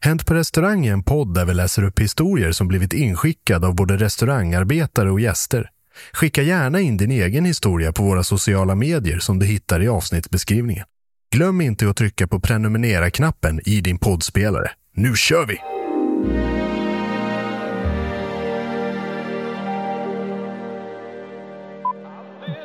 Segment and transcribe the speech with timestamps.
[0.00, 3.74] Hänt på restaurang är en podd där vi läser upp historier som blivit inskickade av
[3.74, 5.70] både restaurangarbetare och gäster.
[6.12, 10.84] Skicka gärna in din egen historia på våra sociala medier som du hittar i avsnittsbeskrivningen.
[11.34, 14.70] Glöm inte att trycka på prenumerera-knappen i din poddspelare.
[14.96, 15.58] Nu kör vi!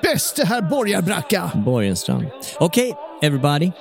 [0.03, 1.51] Bäste herr borgarbracka!
[1.66, 2.25] Borgenstrand.
[2.59, 3.72] Okej, everybody.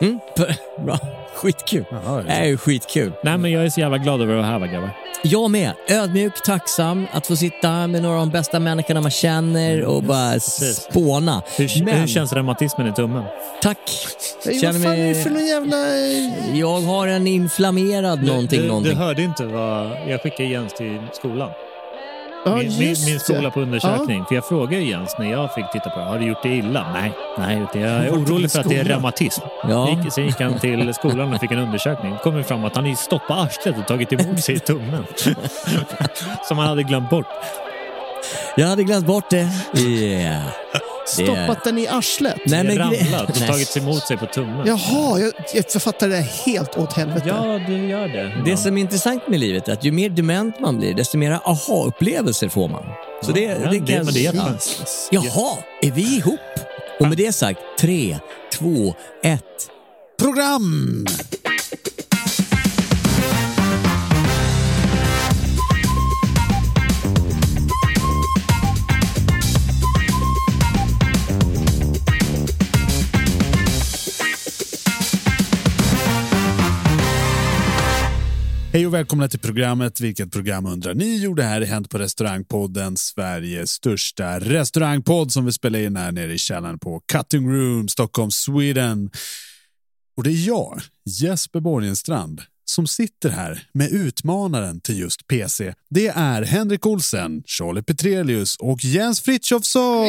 [0.00, 0.18] Mm,
[0.84, 0.98] bra.
[1.34, 1.84] Skitkul.
[2.26, 3.12] Det är ju skitkul.
[3.22, 4.90] Nej, men jag är så jävla glad över att vara här, grabbar.
[5.22, 5.72] Jag med.
[5.88, 10.32] Ödmjuk, tacksam att få sitta med några av de bästa människorna man känner och bara
[10.32, 10.76] precis.
[10.76, 11.42] spåna.
[11.56, 13.24] Hur, Men- hur känns reumatismen i tummen?
[13.62, 13.78] Tack.
[14.44, 15.76] Känner vad fan är det mig- för någon jävla...
[16.58, 18.92] Jag har en inflammerad någonting, du, du, någonting.
[18.92, 21.50] du hörde inte vad jag skickade Jens till skolan.
[22.44, 23.50] Ja, min, min, skola det.
[23.50, 24.24] på undersökning.
[24.24, 26.04] För jag frågade Jens när jag fick titta på det.
[26.04, 26.92] Har du gjort det illa?
[26.92, 29.42] Nej, nej jag är orolig för att det är reumatism.
[29.68, 29.88] Ja.
[29.90, 32.12] Gick, sen gick han till skolan och fick en undersökning.
[32.12, 35.04] Det kom ju fram att han stoppat arslet och tagit emot sig i tummen.
[36.48, 37.26] Som han hade glömt bort.
[38.56, 39.48] Jag hade glömt bort det.
[39.78, 40.42] Yeah.
[41.08, 42.36] Stoppat den i arslet?
[42.46, 43.48] Nej, men Ramlat och Nej.
[43.48, 44.66] tagit emot sig på tummen.
[44.66, 45.32] Jaha, jag,
[45.72, 47.22] jag fattar det helt åt helvete.
[47.28, 48.42] Ja, du gör det.
[48.44, 48.56] Det Ja.
[48.56, 52.48] som är intressant med livet är att ju mer dement man blir, desto mer aha-upplevelser
[52.48, 52.84] får man.
[53.22, 54.48] Så det, Ja, det, det, det är ja.
[54.50, 55.08] jätteskönt.
[55.10, 56.40] Jaha, är vi ihop?
[57.00, 58.18] Och med det sagt, tre,
[58.52, 58.94] två,
[59.24, 59.42] ett.
[60.18, 61.06] Program!
[78.72, 80.00] Hej och välkomna till programmet.
[80.00, 81.16] Vilket program undrar ni?
[81.22, 86.12] Jo, det här är Hänt på restaurangpodden, Sveriges största restaurangpodd som vi spelar in här
[86.12, 89.10] nere i källaren på Cutting Room, Stockholm, Sweden.
[90.16, 95.74] Och det är jag, Jesper Borgenstrand, som sitter här med utmanaren till just PC.
[95.90, 100.04] Det är Henrik Olsen, Charlie Petrelius och Jens Frithiofsson.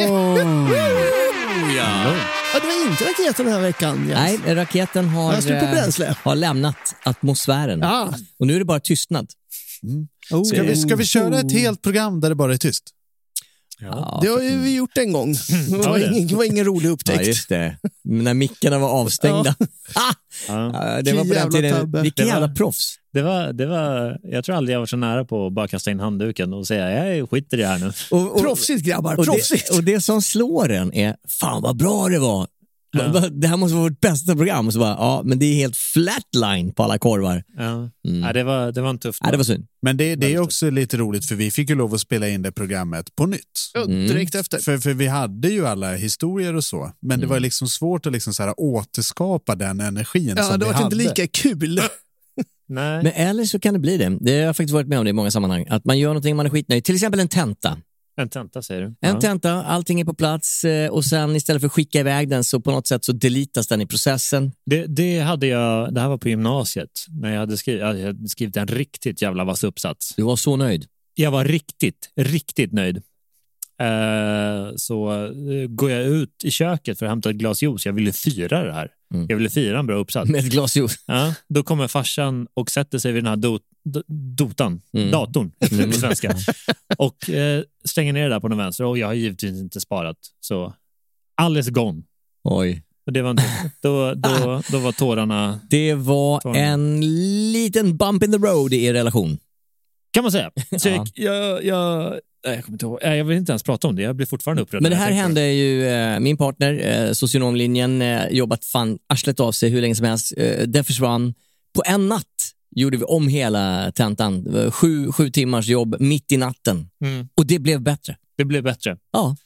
[1.76, 4.08] Ja, det var inte raketen den här veckan.
[4.08, 4.40] Jens.
[4.44, 6.16] Nej, raketen har, Jag på eh, bränsle.
[6.22, 7.80] har lämnat atmosfären.
[7.80, 8.14] Ja.
[8.38, 9.30] Och nu är det bara tystnad.
[10.30, 10.44] Oh.
[10.44, 12.84] Ska vi, ska vi köra ett helt program där det bara är tyst?
[13.80, 15.34] Ja, Det har ju vi gjort en gång.
[15.70, 17.26] Det var, ingen, det var ingen rolig ja, upptäckt.
[17.26, 17.76] just det.
[18.04, 19.54] När mickarna var avstängda.
[19.94, 20.12] Ah!
[20.48, 20.70] Ja.
[20.96, 21.72] Ja, det var på den tiden.
[21.80, 21.98] tabbe.
[21.98, 22.96] Var- jävla proffs.
[23.12, 25.90] Det var, det var, jag tror aldrig jag var så nära på att bara kasta
[25.90, 27.92] in handduken och säga jag skiter i det här nu.
[28.10, 29.68] Och, och, Proffsigt grabbar, och, proffsigt.
[29.70, 32.46] det, och det som slår en är, fan vad bra det var
[32.92, 34.66] Va- Det här måste vara vårt bästa program.
[34.66, 37.44] Och så bara, ja, men det är helt flatline på alla korvar.
[37.56, 37.90] Ja.
[38.08, 38.22] Mm.
[38.22, 39.66] Ja, det, var, det var en tuff Nej, det var synd.
[39.82, 42.42] Men det, det är också lite roligt för vi fick ju lov att spela in
[42.42, 43.40] det programmet på nytt.
[43.74, 44.58] Ja, direkt efter.
[44.58, 48.12] För, för vi hade ju alla historier och så, men det var liksom svårt att
[48.12, 50.84] liksom så här återskapa den energin Ja, som det vi var hade.
[50.84, 51.80] inte lika kul.
[52.68, 53.02] Nej.
[53.02, 54.18] Men eller så kan det bli det.
[54.20, 55.66] Det har jag faktiskt varit med om det i många sammanhang.
[55.70, 56.84] Att man gör någonting man är skitnöjd.
[56.84, 57.78] Till exempel en tenta.
[58.20, 58.86] En tenta säger du?
[58.86, 59.20] En ja.
[59.20, 62.60] tenta, allting är på plats eh, och sen istället för att skicka iväg den så
[62.60, 64.52] på något sätt så delitas den i processen.
[64.66, 68.28] det, det hade jag, det här var på gymnasiet, när jag hade skrivit, jag hade
[68.28, 70.14] skrivit en riktigt jävla vass uppsats.
[70.16, 70.86] Du var så nöjd.
[71.14, 73.02] Jag var riktigt, riktigt nöjd.
[73.80, 77.86] Eh, så eh, går jag ut i köket för att hämta ett glas juice.
[77.86, 78.90] Jag ville fira det här.
[79.14, 79.26] Mm.
[79.28, 80.30] Jag ville fira en bra uppsats.
[80.30, 80.98] Med ett glas juice.
[81.06, 84.02] Ja, då kommer farsan och sätter sig vid den här dot, do,
[84.36, 85.10] dotan, Mm.
[85.10, 85.50] datorn
[85.86, 86.34] på svenska,
[86.96, 88.88] och eh, stänger ner det där på den vänstra.
[88.88, 90.16] Och jag har givetvis inte sparat.
[90.40, 90.74] Så
[91.34, 92.02] alles gone.
[92.44, 92.82] Oj.
[93.06, 93.44] Och det var inte,
[93.82, 96.58] då, då, då var tårarna, Det var Tony.
[96.58, 97.00] en
[97.52, 99.38] liten bump in the road i er relation.
[100.10, 100.50] kan man säga.
[100.78, 101.06] Så Ja.
[101.14, 102.98] jag, jag, jag, nej, jag kommer inte ihåg.
[103.02, 104.02] Jag vill inte ens prata om det.
[104.02, 104.82] Jag blir fortfarande upprörd.
[104.82, 109.52] Men det här hände ju, eh, min partner, eh, socionomlinjen, eh, jobbat fan arslet av
[109.52, 110.32] sig hur länge som helst.
[110.36, 111.34] Eh, det försvann.
[111.74, 112.26] På en natt
[112.76, 114.70] gjorde vi om hela tentan.
[114.72, 116.90] Sju, sju timmars jobb mitt i natten.
[117.04, 117.28] Mm.
[117.34, 118.16] Och det blev bättre.
[118.36, 118.96] Det blev bättre.
[119.12, 119.36] Ja.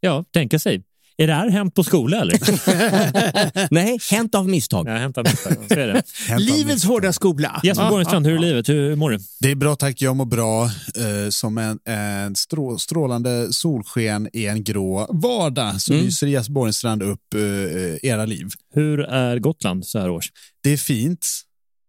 [0.00, 0.82] Ja, tänka sig.
[1.16, 2.38] Är det här hänt på skola eller?
[3.74, 4.88] Nej, hänt av misstag.
[4.88, 5.56] Jag hämtar misstag.
[5.68, 6.02] Så är det.
[6.38, 7.60] Livets hårda skola.
[7.64, 8.68] Jesper Borgenstrand, hur är livet?
[8.68, 9.18] Hur mår du?
[9.40, 10.64] Det är bra tack, jag mår bra.
[10.64, 16.04] Eh, som en, en strå, strålande solsken i en grå vardag så Mm.
[16.04, 18.48] lyser Jesper Borgenstrand upp eh, era liv.
[18.74, 20.32] Hur är Gotland så här års?
[20.62, 21.26] Det är fint.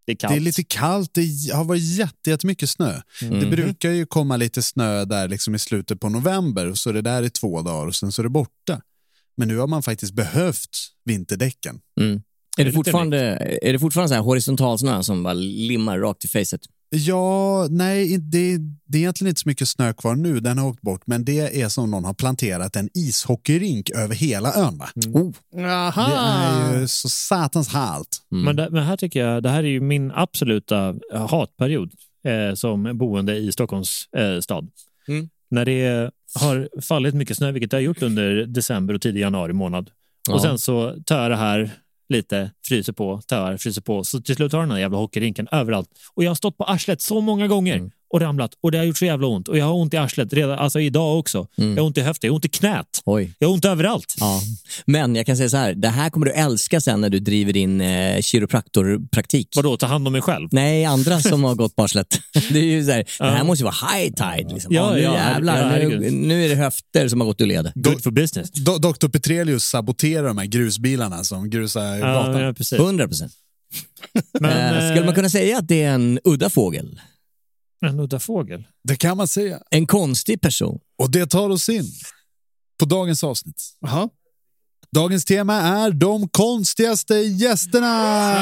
[0.06, 0.28] Det är.
[0.28, 3.00] Det är lite kallt, det har varit jätte, jättemycket snö.
[3.22, 3.40] Mm.
[3.40, 6.94] Det brukar ju komma lite snö där liksom i slutet på november och så är
[6.94, 8.80] det där i två dagar och sen så är det borta.
[9.36, 10.70] Men nu har man faktiskt behövt
[11.04, 11.80] vinterdäcken.
[12.00, 12.22] Mm.
[12.58, 13.18] Är, det fortfarande,
[13.62, 16.60] är det fortfarande så här horisontal snö som bara limmar rakt i facet?
[16.90, 20.80] Ja, nej, det, det är egentligen inte så mycket snö kvar nu, den har åkt
[20.80, 24.78] bort, men det är som någon har planterat en ishockeyrink över hela ön.
[24.78, 24.88] Va?
[25.06, 25.32] Oh.
[25.56, 26.70] Jaha.
[26.70, 28.08] Det är ju så satans halt.
[28.28, 31.92] Men, det, men här tycker jag, det här är ju min absoluta eh, hatperiod
[32.24, 34.68] eh, som boende i Stockholms eh, stad.
[35.08, 35.28] Mm.
[35.50, 39.52] När det har fallit mycket snö, vilket det har gjort under december och tidig januari
[39.52, 39.90] månad.
[40.28, 40.34] Ja.
[40.34, 41.70] Och sen så tar det här
[42.08, 44.04] lite, fryser på, tar, fryser på.
[44.04, 45.88] Så till slut har den här jävla hockeyrinken överallt.
[46.14, 47.90] Och jag har stått på arslet så många gånger Mm.
[48.08, 49.48] Och ramlat och det har gjort så jävla ont.
[49.48, 51.46] Och jag har ont i arslet redan, alltså idag också.
[51.58, 51.70] Mm.
[51.76, 52.86] Jag har ont i höften, jag har ont i knät.
[53.04, 53.32] Oj.
[53.38, 54.14] Jag har ont överallt.
[54.20, 54.40] Ja.
[54.86, 57.52] Men jag kan säga så här, det här kommer du älska sen när du driver
[57.52, 59.48] din eh, kiropraktorpraktik.
[59.56, 60.48] Vadå, ta hand om mig själv?
[60.52, 62.20] Nej, andra som har gått på arslet.
[62.50, 63.44] Det är ju så här, det här Ja.
[63.44, 64.54] måste ju vara high tide.
[64.54, 64.74] Liksom.
[64.74, 67.72] Ja, nu ja, jävlar, ja, nu, nu är det höfter som har gått ur led.
[67.74, 68.50] Good for business.
[68.52, 69.08] Do, Dr.
[69.08, 72.40] Petrelius saboterar de här grusbilarna som grusar Ja, gatan.
[72.40, 72.78] ja, precis.
[72.78, 73.32] 100 procent.
[74.40, 77.00] Men, Eh, skulle man kunna säga att det är en udda fågel?
[77.86, 78.64] En udda fågel?
[78.84, 79.58] Det kan man säga.
[79.70, 80.78] En konstig person?
[80.98, 81.84] Och det tar oss in
[82.78, 83.62] på dagens avsnitt.
[83.80, 84.08] Jaha.
[84.94, 88.34] Dagens tema är de konstigaste gästerna.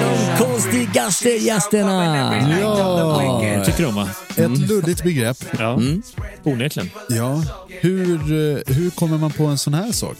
[0.00, 2.50] De konstigaste gästerna!
[2.60, 4.08] Ja, tycker de va?
[4.36, 5.36] ett luddigt begrepp.
[5.58, 6.02] Ja, Mm.
[6.44, 6.90] onekligen.
[7.08, 10.16] Ja, hur, eh, hur kommer man på en sån här sak?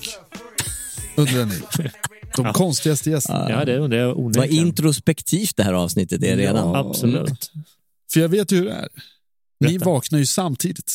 [1.16, 1.60] Undrar ni.
[2.36, 3.50] De konstigaste gästerna.
[3.50, 6.68] Ja, det, det är Vad introspektivt det här avsnittet är redan.
[6.68, 6.78] Ja.
[6.78, 7.52] Absolut.
[8.12, 8.88] För jag vet ju hur det är.
[9.60, 9.84] Ni Berätta.
[9.84, 10.92] vaknar ju samtidigt.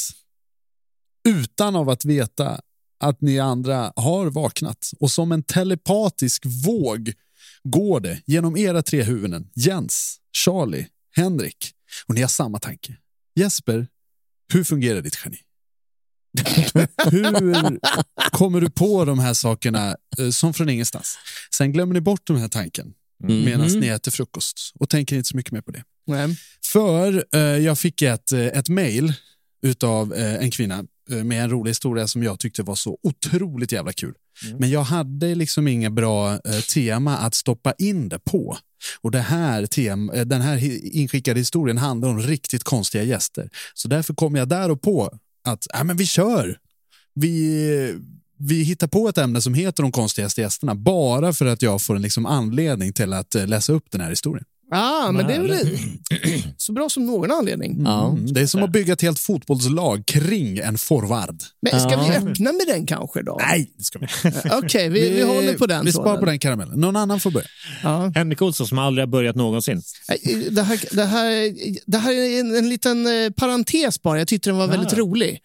[1.28, 2.62] Utan av att veta
[3.00, 4.92] att ni andra har vaknat.
[5.00, 7.14] Och som en telepatisk våg
[7.64, 9.50] går det genom era tre huvuden.
[9.56, 11.72] Jens, Charlie, Henrik.
[12.08, 12.98] Och ni har samma tanke.
[13.36, 13.88] Jesper,
[14.54, 15.38] hur fungerar ditt geni?
[17.12, 17.80] Hur
[18.32, 21.18] kommer du på de här sakerna eh, som från ingenstans?
[21.58, 23.46] Sen glömmer ni bort den här tanken Mhm.
[23.46, 25.84] medan ni äter frukost och tänker inte så mycket mer på det.
[26.08, 26.38] Nej.
[26.66, 29.14] För eh, jag fick ett, eh, ett mail
[29.64, 33.72] utav eh, en kvinna eh, med en rolig historia som jag tyckte var så otroligt
[33.72, 34.14] jävla kul.
[34.60, 38.58] Men jag hade liksom inga bra eh, tema att stoppa in det på.
[39.02, 40.64] Och det här tem, den här
[40.98, 43.50] inskickade historien handlar om riktigt konstiga gäster.
[43.74, 45.18] Så därför kom jag där och på
[45.48, 46.58] att ja, men vi kör.
[47.14, 48.00] Vi,
[48.38, 51.96] vi hittar på ett ämne som heter de konstigaste gästerna bara för att jag får
[51.96, 54.46] en liksom anledning till att eh, läsa upp den här historien.
[54.72, 55.78] Ah, men det är väl
[56.58, 57.82] så bra som någon anledning.
[57.86, 58.10] Ja.
[58.10, 61.36] Mm, det är som att bygga ett helt fotbollslag kring en forward.
[61.62, 62.08] Men ska Ja.
[62.10, 63.38] vi öppna med den kanske då?
[63.42, 64.08] Nej, det ska vi
[64.66, 65.86] Okej, vi, vi, håller på den.
[65.86, 66.80] Vi sparar på den karamellen.
[66.80, 67.48] Någon annan får börja.
[67.84, 68.12] Ja.
[68.16, 69.82] Henrik Olsson som aldrig har börjat någonsin.
[70.52, 71.54] Det här, det här,
[71.86, 74.18] det här är en, en liten eh, parentes bara.
[74.20, 75.40] Jag tyckte den var väldigt rolig.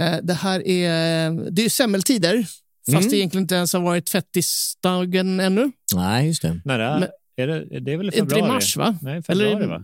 [0.00, 2.46] Eh, Det här är, det är semmeltider
[2.86, 3.10] Fast Mm.
[3.10, 5.72] det egentligen inte ens har varit fettisdagen ännu.
[5.94, 6.60] Nej, just det.
[6.64, 7.08] När det är, Men-
[7.42, 8.48] är det, det är väl i Är inte i februari?
[8.52, 8.98] mars, va?
[9.02, 9.82] Nej, februari Eller- va?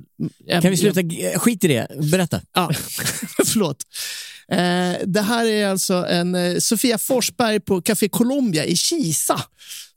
[0.62, 1.00] Kan vi sluta?
[1.38, 1.86] Skit i det.
[2.12, 2.40] Berätta.
[2.54, 2.70] Ja,
[3.46, 3.76] förlåt.
[4.48, 9.40] Eh, det här är alltså en eh, Sofia Forsberg på Café Colombia i Kisa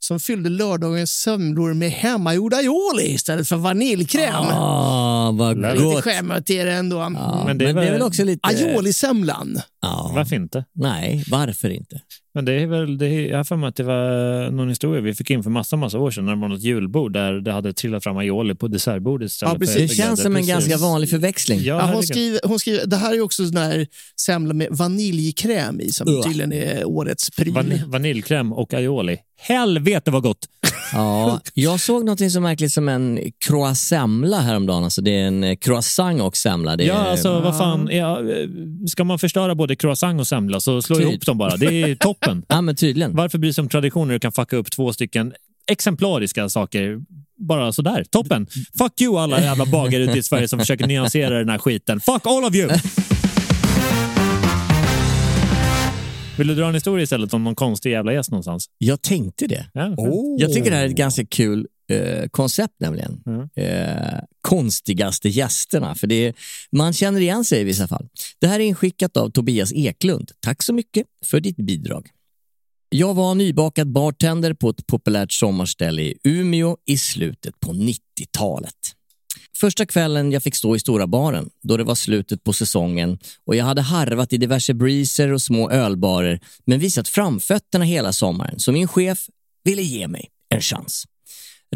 [0.00, 4.34] som fyllde lördagens semlor med hemmagjord aioli istället för vaniljkräm.
[4.34, 6.04] Ah, vad Lite Lite gott.
[6.04, 6.96] skämmigt är det ändå.
[6.96, 8.48] Ja, Men men det det är är, väl- väl också lite...
[8.48, 9.60] Aioli-semlan.
[9.82, 10.12] Ja.
[10.14, 10.64] Varför inte?
[10.74, 12.00] Nej, varför inte?
[12.34, 15.00] Men det är väl, det är, jag har för mig att det var någon historia
[15.00, 17.52] vi fick in för massa, massa år sedan när det var något julbord där det
[17.52, 19.74] hade trillat fram aioli på dessertbordet istället Ja, precis.
[19.76, 20.52] för Det känns som en Precis.
[20.52, 21.60] ganska vanlig förväxling.
[21.60, 23.86] Ja, Ja, hon, skriver, hon skriver, det här är också sån här
[24.38, 26.22] semla med vaniljkräm i som Ugh.
[26.22, 27.52] tydligen är årets pryl.
[27.52, 29.18] Van, vaniljkräm och aioli.
[29.40, 30.38] Helvete vad gott!
[30.92, 34.84] Ja, jag såg något så märkligt som en croissemla häromdagen.
[34.84, 36.76] Alltså det är en eh, croissant och semla.
[36.76, 37.88] Det är, Ja, alltså vad fan.
[37.92, 38.48] Ja, eh,
[38.86, 41.08] ska man förstöra både croissant och semla så slå Typ.
[41.08, 41.56] ihop dem bara.
[41.56, 42.42] Det är toppen.
[42.48, 43.16] Ja, men tydligen.
[43.16, 45.32] Varför bry sig om traditioner du kan fucka upp två stycken
[45.70, 46.98] exemplariska saker
[47.38, 48.04] bara sådär?
[48.10, 48.46] Toppen!
[48.78, 52.00] Fuck you alla jävla bagare ute i Sverige som försöker nyansera den här skiten.
[52.00, 52.70] Fuck all of you!
[56.38, 58.66] Vill du dra en historia istället om någon konstig jävla gäst någonstans?
[58.78, 59.66] Jag tänkte det.
[59.72, 60.40] Ja, skönt.
[60.40, 63.22] Jag tycker det här är ett ganska kul eh, koncept nämligen.
[63.26, 63.48] Mm.
[63.56, 65.94] Eh, konstigaste gästerna.
[65.94, 66.34] För det är,
[66.72, 68.08] man känner igen sig i vissa fall.
[68.40, 70.30] Det här är inskickat av Tobias Eklund.
[70.40, 72.08] Tack så mycket för ditt bidrag.
[72.88, 78.74] Jag var nybakad bartender på ett populärt sommarställe i Umeå i slutet på 90-talet.
[79.60, 83.56] Första kvällen jag fick stå i stora baren, då det var slutet på säsongen och
[83.56, 88.72] jag hade harvat i diverse breezer och små ölbarer men visat framfötterna hela sommaren, så
[88.72, 89.26] min chef
[89.64, 91.04] ville ge mig en chans.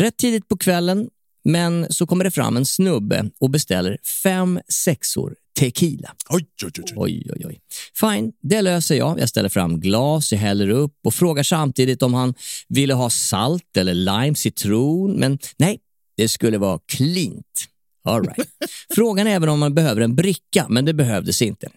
[0.01, 1.09] Rätt tidigt på kvällen,
[1.45, 6.15] men så kommer det fram en snubbe och beställer fem sexor tequila.
[6.29, 6.85] Oj, oj, oj.
[6.97, 7.25] oj.
[7.31, 7.61] Oj, oj.
[8.01, 9.21] Fine, det löser jag.
[9.21, 12.35] Jag ställer fram glas, jag häller upp och frågar samtidigt om han
[12.69, 15.13] ville ha salt eller lime citron.
[15.13, 15.79] Men nej,
[16.17, 17.69] det skulle vara klint.
[18.05, 18.49] All right.
[18.95, 21.69] Frågan är även om man behöver en bricka, men det behövdes inte.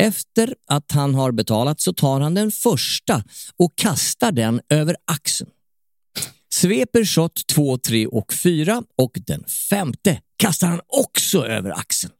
[0.00, 3.24] Efter att han har betalat så tar han den första
[3.56, 5.50] och kastar den över axeln.
[6.54, 12.12] Sveper shot 2, 3 och 4 och den femte kastar han också över axeln.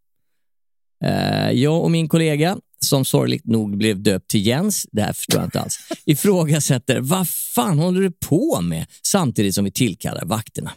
[1.04, 5.40] Eh, jag och min kollega, som sorgligt nog blev döpt till Jens, det här förstår
[5.40, 10.72] jag inte alls, ifrågasätter vad fan håller du på med samtidigt som vi tillkallar vakterna.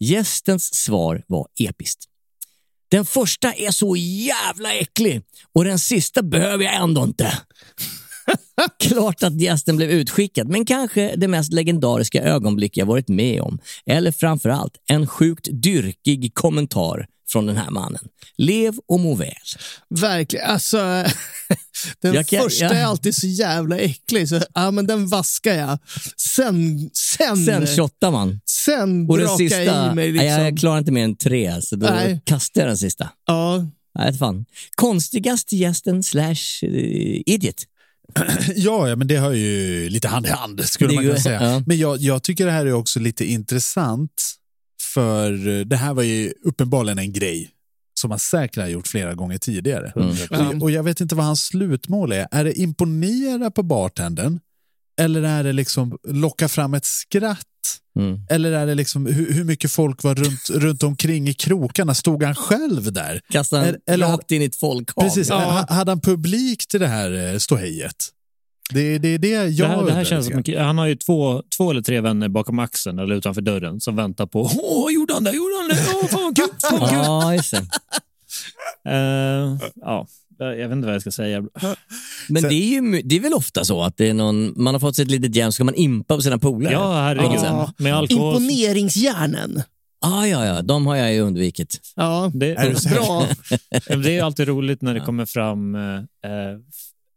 [0.00, 2.04] Gästens svar var episkt.
[2.90, 5.22] Den första är så jävla äcklig
[5.54, 7.38] och den sista behöver jag ändå inte.
[8.80, 13.58] Klart att gästen blev utskickad, men kanske det mest legendariska ögonblick jag varit med om.
[13.86, 18.08] Eller framför allt en sjukt dyrkig kommentar från den här mannen.
[18.36, 19.32] Lev och må väl.
[19.90, 20.50] Verkligen.
[20.50, 20.78] Alltså,
[22.02, 24.28] den Jag kan- första jag- är alltid så jävla äcklig.
[24.28, 25.78] Så, ja, men den vaskar jag.
[26.36, 28.40] Sen, sen, Sen shottar man.
[28.44, 30.12] sen Och den sista, jag i mig.
[30.12, 30.26] Liksom.
[30.28, 32.20] nej, jag klarar inte mer än tre, så då Nej.
[32.24, 33.10] kastar jag den sista.
[33.26, 33.66] Ja.
[33.98, 34.44] Nej, fan.
[34.74, 37.54] Konstigast gästen slash eh, idiot.
[38.56, 41.42] Ja, ja, men det hör ju lite hand i hand skulle Det man kunna säga.
[41.42, 41.62] ja.
[41.66, 44.34] Men jag, jag tycker det här är också lite intressant
[44.94, 47.50] för eh, det här var ju uppenbarligen en grej
[48.00, 49.92] som han säkert har gjort flera gånger tidigare.
[49.94, 52.28] Och, och jag vet inte vad hans slutmål är.
[52.30, 54.40] Är det imponera på bartendern?
[55.00, 57.38] Eller är det liksom locka fram ett skratt?
[57.98, 58.20] Mm.
[58.30, 61.94] Eller är det liksom hur, hur mycket folk var runt, runt omkring i krokarna?
[61.94, 63.20] Stod han själv där?
[63.30, 65.04] Kastar den Eller- rakt in i ett folkhav.
[65.04, 67.94] Precis, ha- hade han publik till det här eh, ståhejet?
[68.72, 70.96] Det, det är det jag Det här, det här känns som, en- han har ju
[70.96, 75.14] två, två eller tre vänner bakom axeln eller utanför dörren som väntar på Åh, gjorde
[75.14, 75.30] han det?
[75.32, 75.84] Gjorde han det?
[76.02, 76.48] Åh, fan vad kul!
[76.70, 76.98] Fan vad kul!
[77.02, 77.66] Ja, just det.
[78.88, 80.06] Eh, ja,
[80.38, 81.40] jag vet inte vad jag ska säga.
[82.28, 84.74] Men Sen- det är, ju, det är väl ofta så att det är någon, man
[84.74, 86.72] har fått sig ett litet gäng så ska man impa på sina polare.
[86.72, 87.40] Ja, herregud.
[87.44, 87.72] Ja.
[87.78, 88.34] Med alkohol.
[88.42, 89.62] Imponeringshjärnen.
[90.00, 91.80] Ah, ja, ja, de har jag ju undvikit.
[91.96, 92.30] Ja.
[92.34, 92.94] Det, Är?
[92.94, 93.26] Bra.
[94.02, 96.58] Det är alltid roligt när det kommer fram eh, eh,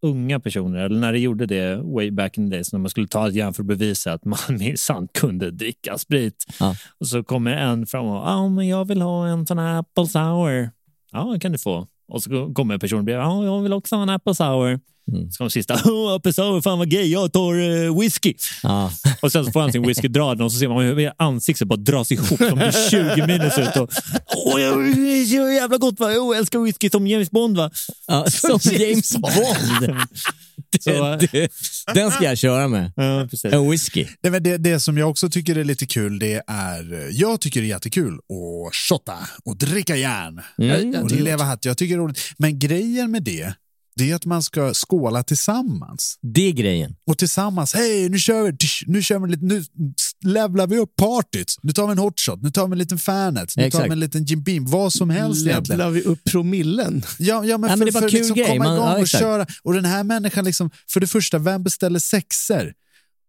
[0.01, 3.08] unga personer, eller när det gjorde det way back in the days, när man skulle
[3.08, 6.46] ta ett järn för att bevisa att man minsann kunde dricka sprit.
[6.60, 6.75] Ja.
[7.00, 10.08] Och så kommer en fram och ja, men jag vill ha en sån här apple
[10.08, 10.70] sour.
[11.12, 11.88] Ja, kan du få.
[12.08, 14.79] Och så kommer en person bredvid, ja, jag vill också ha en apple sour.
[15.12, 15.31] Mm.
[15.31, 18.34] Så kommer sista, oh, fan vad gay, jag tar eh, whisky.
[18.63, 18.91] Ja.
[19.22, 21.75] Och sen så får han sin whisky dragen och så ser man hur ansiktet bara
[21.79, 23.75] dras ihop som blir 20 minus ut.
[23.75, 26.12] Och, jag- det så jävla gott va?
[26.12, 27.72] Jag älskar whisky som James Bond va?
[28.08, 29.98] Ja, som James Bond.
[30.79, 31.50] Så, Det, det,
[31.93, 32.91] den ska jag köra med.
[32.96, 33.27] ja.
[33.43, 34.05] En whisky.
[34.24, 37.65] Men det, det som jag också tycker är lite kul, det är, jag tycker det
[37.67, 41.03] är jättekul att shotta och dricka järn Mm.
[41.03, 41.65] och leva hatt.
[41.65, 42.20] Jag tycker det är roligt.
[42.38, 43.53] Men grejen med det
[43.95, 46.17] det är att man ska skåla tillsammans.
[46.21, 46.95] Det är grejen.
[47.07, 48.57] Och tillsammans, hej nu kör vi,
[48.88, 49.63] nu kör vi lite, nu
[50.25, 51.55] levlar vi upp partyt.
[51.62, 53.86] Nu tar vi en hotshot, nu tar vi en liten Fanet, nu tar Exakt.
[53.86, 55.79] vi en liten Jim Beam, vad som helst egentligen.
[55.79, 57.03] Levlar vi upp promillen?
[57.19, 58.48] Ja, ja men Ja, för, men det är bara för kul liksom grej.
[58.48, 59.45] komma Man- igång ja, och köra.
[59.63, 62.74] Och den här människan, liksom, för det första, vem beställer sexer?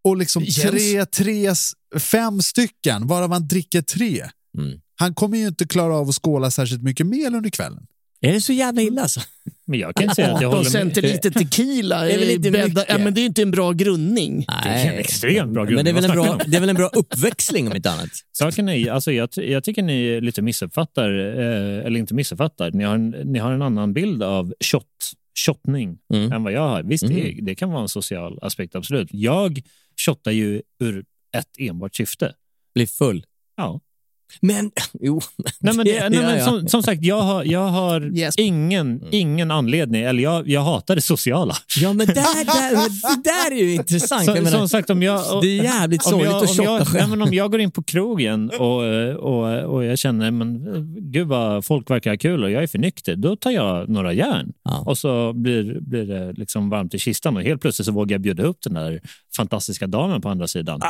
[0.05, 0.57] Och liksom Jens.
[0.71, 1.55] tre, tre,
[1.99, 4.29] fem stycken, varav man dricker tre.
[4.59, 4.79] Mm.
[4.97, 7.87] Han kommer ju inte klara av att skåla särskilt mycket mel under kvällen.
[8.25, 9.21] Är det så jävla illa alltså?
[9.67, 10.95] Men jag kan inte säga att jag 18 håller med.
[10.95, 14.45] centiliter tequila är väl inte bädda, ja, men det är inte en bra grundning.
[14.63, 15.77] Det är en extremt bra grund.
[15.77, 18.11] Men det är, väl en bra, det är väl en bra uppväxling om inte annat?
[18.33, 22.95] Saken är, alltså jag, jag tycker ni lite missuppfattar, eh, eller inte missuppfattar, ni har,
[22.95, 24.87] en, ni har en annan bild av shot,
[25.47, 26.33] shottning Mm.
[26.33, 26.83] än vad jag har.
[26.83, 27.17] Visst, Mm.
[27.17, 29.09] det, det kan vara en social aspekt, absolut.
[29.11, 29.61] Jag
[30.07, 31.05] shottar ju ur
[31.37, 32.35] ett enbart syfte.
[32.75, 33.25] Bli full.
[33.57, 33.81] Ja.
[34.41, 34.71] Men,
[35.01, 35.21] jo.
[35.59, 36.45] Nej, men, det, nej, Ja, men ja.
[36.45, 38.35] Som, som sagt, jag har, jag har Yes.
[38.39, 41.55] ingen, ingen anledning, eller jag, jag hatar det sociala.
[41.81, 42.71] Ja, men där, där,
[43.17, 44.25] det där är ju intressant.
[44.25, 47.23] Så, menar, som sagt, om jag, det är jävligt sorgligt att shotta nej, själv.
[47.23, 48.83] Om jag går in på krogen och,
[49.15, 50.65] och, och jag känner men
[51.13, 54.13] gud vad folk verkar ha kul och jag är för nykter, då tar jag några
[54.13, 54.53] järn.
[54.65, 54.83] Ja.
[54.87, 58.21] Och så blir, blir det liksom varmt i kistan och helt plötsligt så vågar jag
[58.21, 59.01] bjuda upp den där
[59.37, 60.81] fantastiska damen på andra sidan.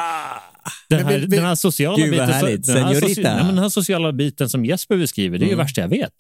[0.89, 2.67] Den, Men här, den här sociala Gud, biten, så- härligt.
[2.67, 5.53] den, här soci- nej, men den här sociala biten som Jesper beskriver, det är ju
[5.53, 5.65] Mm.
[5.65, 6.13] värsta jag vet.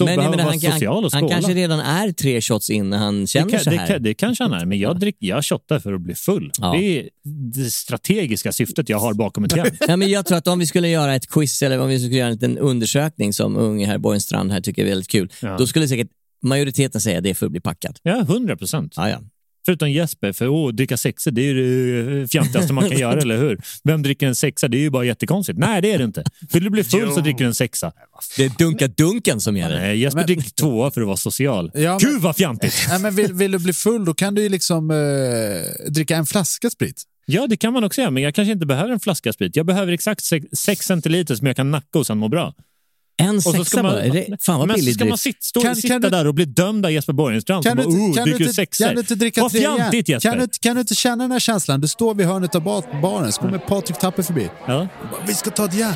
[0.00, 1.34] Och Men vara han, kan- social och han, skåla.
[1.34, 3.86] han kanske redan är tre shots in när han känner det, kan, så det, här.
[3.86, 6.50] kan, det kanske han är, men jag, drick, jag shottar för att bli full.
[6.60, 6.72] Ja.
[6.78, 7.08] Det är
[7.54, 9.70] det strategiska syftet jag har bakom ett järn.
[9.88, 12.16] Ja, men jag tror att om vi skulle göra ett quiz eller om vi skulle
[12.16, 15.56] göra en liten undersökning som unge herr Borgenstrand här tycker är väldigt kul, Ja.
[15.58, 16.08] då skulle säkert
[16.42, 17.98] majoriteten säga det är för att bli packad.
[18.02, 18.92] Ja, hundra procent.
[18.96, 19.20] Ja, ja.
[19.68, 23.36] Förutom Jesper, för åh, dricka sexa det är ju det fjantigaste man kan göra, eller
[23.38, 23.58] hur?
[23.84, 24.68] Vem dricker en sexa?
[24.68, 25.58] Det är ju bara jättekonstigt.
[25.58, 26.24] Nej, det är det inte.
[26.52, 27.92] Vill du bli full så dricker du en sexa.
[28.36, 29.80] Det är Dunka-Dunken som gäller.
[29.80, 31.70] Nej, Jesper Men- dricker tvåa för att vara social.
[31.74, 32.74] Ja, men- Gud vad fjantigt!
[32.88, 36.26] Nej, men vill, vill du bli full då kan du ju liksom eh, dricka en
[36.26, 37.02] flaska sprit.
[37.26, 39.56] Ja, det kan man också göra, men jag kanske inte behöver en flaska sprit.
[39.56, 42.54] Jag behöver exakt sex, sex centiliter som jag kan nacka och sen må bra.
[43.20, 44.02] En Och så sexa ska man, bara?
[44.02, 45.22] Är det, fan vad men så billigt ska man drift.
[45.22, 47.76] sit, stå, Kan- sitta kan du- där och bli dömd av Jesper Borgenstrand Kan som
[47.76, 50.30] bara, oh, kan, du inte, kan du inte dricka Vad fjantigt Jesper!
[50.30, 51.80] Kan du, kan du inte känna den här känslan?
[51.80, 54.50] Du står vid hörnet av ba- baren, så kommer Patrik Tapper förbi.
[54.66, 54.88] Ja.
[55.26, 55.94] Vi ska ta ett järn.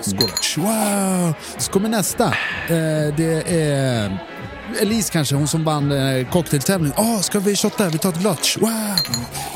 [0.00, 0.64] Skål.
[0.64, 1.34] Wow!
[1.58, 2.24] Så kommer nästa.
[2.24, 4.18] Eh, det är
[4.80, 6.92] Elise kanske, hon som vann eh, cocktailtävling.
[6.96, 7.88] Åh, ska vi shotta?
[7.88, 8.56] Vi tar ett glas.
[8.60, 8.70] Wow!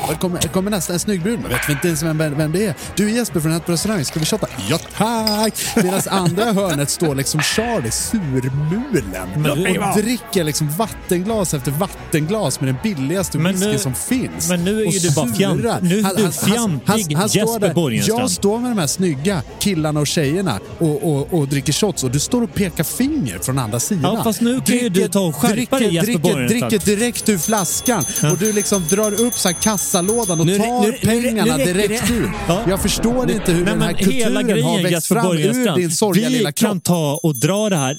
[0.09, 1.39] Det kommer, det kommer nästa, en snygg brud.
[1.41, 2.73] Man vet inte ens vem, vem det är.
[2.95, 4.47] Du är Jesper från på restaurang, ska vi shotta?
[4.69, 5.53] Ja tack!
[5.75, 9.45] Medan andra hörnet står liksom Charlie, surmulen.
[9.93, 14.49] Och dricker liksom vattenglas efter vattenglas med den billigaste Men whisky nu- som finns.
[14.49, 17.73] men nu är Och ju du bara fjant- nu är du fjantig Jesper.
[17.73, 18.21] Borgenstrand.
[18.21, 22.11] Jag står med de här snygga killarna och tjejerna och, och, och dricker shots och
[22.11, 24.15] du står och pekar finger från andra sidan.
[24.15, 27.37] Ja, fast nu kan ju du ta och skärpa dig, Jesper dricker, dricker direkt ur
[27.37, 31.65] flaskan och du liksom drar upp så här kassalådan och Nu- tar nu- pengarna nu
[31.65, 32.31] direkt ur.
[32.47, 32.61] Ja.
[32.69, 35.31] Jag förstår inte hur Nej, den här men hela kulturen har grejen växt Jesper fram
[35.37, 36.83] ur din sorgliga Vi lilla kan kropp.
[36.83, 37.97] ta och dra det här.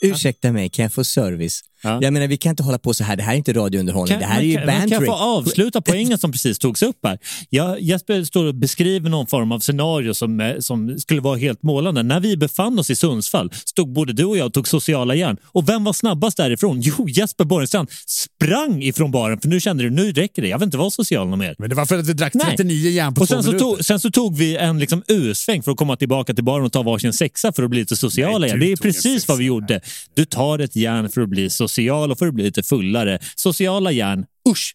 [0.00, 1.60] Ursäkta mig, kan jag få service?
[1.82, 1.98] Ja.
[2.02, 3.16] Jag menar, vi kan inte hålla på så här.
[3.16, 4.18] Det här är inte radiounderhållning.
[4.18, 5.12] det här är men ju kan, men kan jag bantering.
[5.12, 7.18] få avsluta poängen som precis togs upp här?
[7.50, 11.62] Jag, Jesper står och beskriver någon form av scenario som, eh, som skulle vara helt
[11.62, 12.02] målande.
[12.02, 15.36] När vi befann oss i Sundsvall stod både du och jag och tog sociala järn.
[15.44, 16.80] Och vem var snabbast därifrån?
[16.80, 20.48] Jo, Jesper Borgenstrand sprang ifrån baren för nu kände du, nu räcker det.
[20.48, 21.54] Jag vill inte vara social någon mer.
[21.58, 22.46] Men det var för att vi drack Nej.
[22.56, 23.64] 39 järn på Och två sen så, minuter.
[23.66, 26.72] tog, sen så tog vi en liksom U-sväng för att komma tillbaka till baren och
[26.72, 28.60] ta varsin sexa för att bli lite sociala Nej, igen.
[28.60, 29.80] du Det är precis vad vi gjorde.
[30.14, 31.69] Du tar ett järn för att bli social
[32.10, 33.18] och för att bli lite fullare.
[33.36, 34.74] Sociala järn, usch!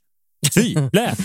[0.54, 0.76] Fy!
[0.92, 1.16] Blä!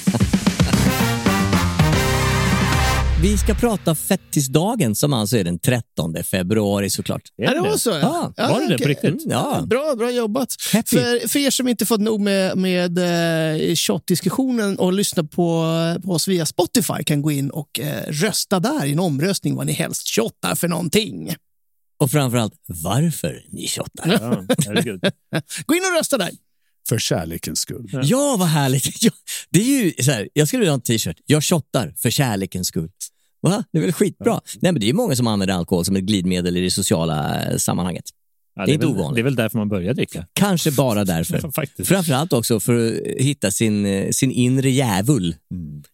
[3.22, 7.22] Vi ska prata fettisdagen som alltså är den 13 februari såklart.
[7.36, 7.90] Ja, det var så.
[7.90, 9.24] Ja, var det det på riktigt?
[9.24, 9.64] Mm, ja.
[9.66, 10.48] Bra, bra jobbat.
[10.72, 10.96] Happy.
[10.96, 15.64] För, för er som inte fått nog med, med eh, shot-diskussionen och lyssna på,
[16.04, 19.66] på oss via Spotify kan gå in och eh, rösta där i en omröstning vad
[19.66, 21.34] ni helst shottar för någonting.
[22.00, 24.08] Och framförallt varför ni shottar.
[24.08, 25.00] Ja, herregud.
[25.66, 26.30] Gå in och rösta där.
[26.88, 27.90] För kärlekens skull.
[28.02, 29.02] Ja, vad härligt.
[29.02, 29.10] Ja,
[29.50, 31.16] det är ju så här, jag skulle vilja ha en t-shirt.
[31.26, 32.90] Jag shottar för kärlekens skull.
[33.42, 33.64] Va?
[33.72, 34.40] Det är väl skitbra?
[34.60, 37.44] Nej, men det är ju många som använder alkohol som ett glidmedel i det sociala
[37.44, 38.04] eh, sammanhanget.
[38.54, 39.14] Ja, Det är inte väl, ovanligt.
[39.14, 40.26] Det är väl därför man börjar dricka.
[40.32, 41.52] Kanske bara därför.
[41.52, 41.88] Faktiskt.
[41.88, 45.34] Framförallt också för att hitta sin, eh, sin inre djävul.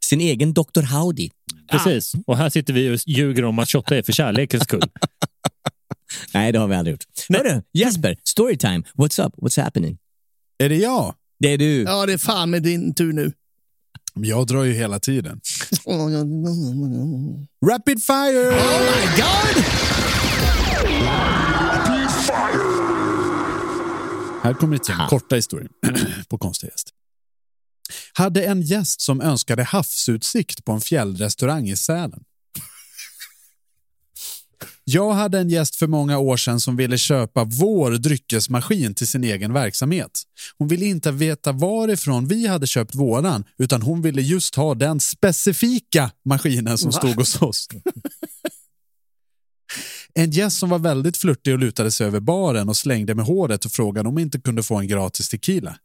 [0.05, 0.83] Sin egen Dr.
[0.83, 1.31] Howdy.
[1.71, 2.13] Precis.
[2.27, 4.83] Och här sitter vi och ljuger om att shotta är för kärlekens skull.
[6.35, 7.05] Nej, det har vi aldrig gjort.
[7.29, 8.83] Hörru, Jesper, storytime.
[8.95, 9.35] What's up?
[9.37, 9.99] What's happening?
[10.59, 11.15] Är det jag?
[11.39, 11.83] Det är du.
[11.83, 13.33] Ja, det är fan med din tur nu.
[14.15, 15.41] Jag drar ju hela tiden.
[17.67, 18.49] Rapid fire!
[18.49, 19.65] Oh my god!
[24.43, 25.69] Här kommer ett gäng korta historier
[26.29, 26.93] på konstiga gäster.
[28.13, 32.23] Hade en gäst som önskade havsutsikt på en fjällrestaurang i Sälen.
[34.89, 39.25] Jag hade en gäst för många år sedan som ville köpa vår dryckesmaskin till sin
[39.25, 40.23] egen verksamhet.
[40.59, 45.01] Hon ville inte veta varifrån vi hade köpt våran, utan hon ville just ha den
[45.01, 46.99] specifika maskinen som Va?
[46.99, 47.69] stod hos oss.
[50.15, 53.65] En gäst som var väldigt flörtig och lutade sig över baren och slängde med håret
[53.65, 55.77] och frågade om hon inte kunde få en gratis tequila.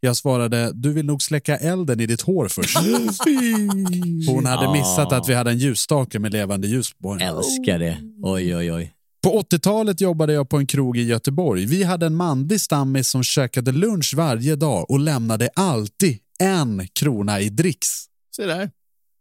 [0.00, 2.78] Jag svarade, du vill nog släcka elden i ditt hår först.
[4.28, 7.14] Hon hade missat att vi hade en ljusstake med levande ljus på.
[7.14, 7.98] Älskar det.
[8.22, 8.92] Oj, oj, oj.
[9.22, 11.66] På 80-talet jobbade jag på en krog i Göteborg.
[11.66, 17.40] Vi hade en manlig stammis som käkade lunch varje dag och lämnade alltid en krona
[17.40, 17.88] i dricks.
[18.36, 18.70] Se där.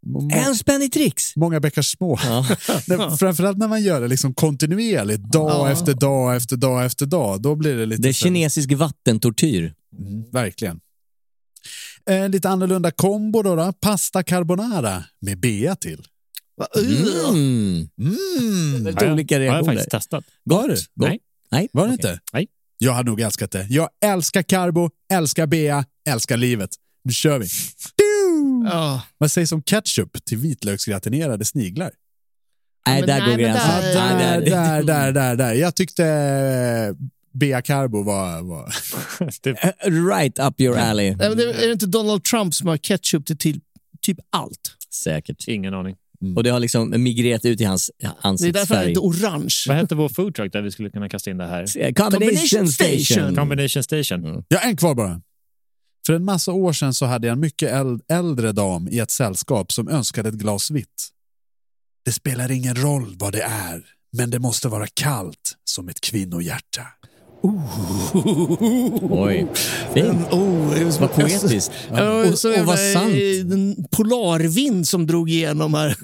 [0.08, 1.36] Må- En spänn i tricks.
[1.36, 2.20] Många bäckar små.
[2.88, 5.72] Nej, Framförallt när man gör det liksom kontinuerligt, dag Ja.
[5.72, 7.42] efter dag efter dag efter dag.
[7.42, 8.02] Då blir det lite...
[8.02, 9.74] Det är kinesisk vattentortyr.
[10.00, 10.80] Mm, verkligen.
[12.10, 13.74] Eh, lite annorlunda kombo då, då.
[13.74, 16.08] Pasta carbonara med bea till.
[17.30, 17.90] Mm.
[18.00, 18.84] Mm.
[18.84, 19.74] Väldigt olika Har jag reaktioner.
[19.74, 20.24] faktiskt testat.
[20.44, 20.78] Var det?
[20.94, 21.20] Nej.
[21.52, 21.68] Nej.
[21.72, 22.12] Var det Okej.
[22.12, 22.22] inte?
[22.34, 22.48] Nej.
[22.78, 23.68] Jag hade nog älskat det.
[23.70, 26.70] Jag älskar karbo, älskar bea, älskar livet.
[27.04, 27.48] Nu kör vi.
[27.96, 28.70] Du!
[28.70, 29.02] Ja.
[29.18, 31.92] Vad sägs om ketchup till vitlöksgratinerade sniglar?
[32.88, 33.82] Nej, där nej, går gränsen.
[33.82, 35.54] där- Ja, Nej, där, där- där.
[35.54, 36.04] Jag tyckte
[37.40, 38.42] bea carbo var...
[38.42, 38.74] var...
[39.42, 39.52] Det,
[40.16, 41.16] Right up your alley.
[41.16, 43.62] Nej, men det, är det inte Donald Trump som har ketchup till, till
[44.02, 44.72] typ allt?
[44.94, 45.48] Säkert.
[45.48, 45.96] ingen aning.
[46.36, 48.88] Och det har liksom migrerat ut i hans Det är därför han ansiktsfärg.
[48.88, 49.56] heter orange.
[49.68, 51.94] Vad hette vår foodtruck där vi skulle kunna kasta in det här?
[51.94, 53.00] Combination station.
[53.00, 53.36] Station.
[53.36, 54.44] Combination Station.
[54.48, 55.22] Ja, en kvar bara.
[56.06, 59.12] För en massa år sedan så hade jag en mycket äl- äldre dam i ett
[59.12, 61.10] sällskap som önskade ett glas vitt.
[62.06, 63.84] Det spelar ingen roll vad det är,
[64.18, 66.82] men det måste vara kallt som ett kvinnohjärta.
[69.10, 69.48] Oj,
[69.94, 70.32] fint.
[70.32, 71.72] Oh, det var Vad poetiskt.
[71.92, 73.14] Ja, Och, så och jävla, vad sant.
[73.52, 75.96] En polarvind som drog igenom här.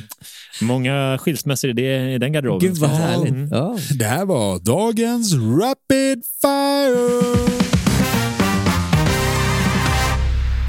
[0.62, 2.68] Många skilsmässor i, det, i den garderoben.
[2.68, 3.28] Gud vad härligt.
[3.30, 3.48] Mm.
[3.48, 3.78] Ja.
[3.98, 7.48] Det här var dagens Rapid Fire.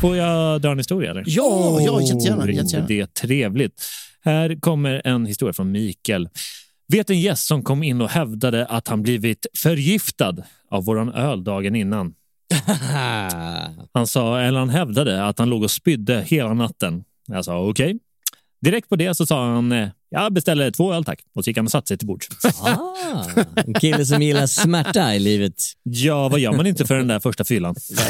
[0.02, 1.12] Får jag dra en historia?
[1.12, 1.24] Eller?
[1.28, 2.44] Ja, ja jättegärna.
[2.44, 2.88] Oh, jättegärna.
[2.88, 3.74] Det är trevligt.
[4.24, 6.30] Här kommer en historia från Mikael.
[6.92, 10.36] Vet en gäst som kom in och hävdade att han blivit förgiftad
[10.70, 12.14] av våran öl dagen innan.
[13.94, 17.04] Han sa, eller han hävdade att han låg och spydde hela natten.
[17.28, 18.00] Jag sa okej.
[18.62, 21.20] Direkt på det så sa han, eh, jag beställer två öl tack.
[21.36, 22.28] Och så gick han och satte sig till bords.
[22.62, 23.26] Ah,
[23.66, 25.54] en kille som gillar smärta i livet.
[25.84, 27.76] Ja, vad gör man inte för den där första fyllan?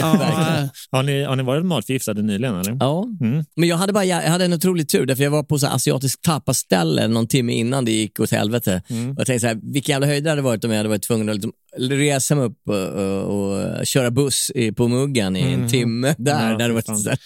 [0.91, 2.55] Har ni, har ni varit matförgiftade nyligen?
[2.55, 2.77] Eller?
[2.79, 3.45] Ja, Mm.
[3.55, 6.21] men jag hade, bara, jag hade en otrolig tur därför jag var på så asiatisk
[6.21, 8.81] tapaställe någon timme innan det gick åt helvete.
[8.89, 9.11] Mm.
[9.11, 11.03] Och jag tänkte så här, vilken jävla höjd det hade varit om jag hade varit
[11.03, 15.41] tvungen att liksom resa mig upp och, och, och köra buss i, på muggen i
[15.41, 16.31] en timme där.
[16.39, 16.51] Mm.
[16.51, 17.19] Ja, det hade fy varit så här,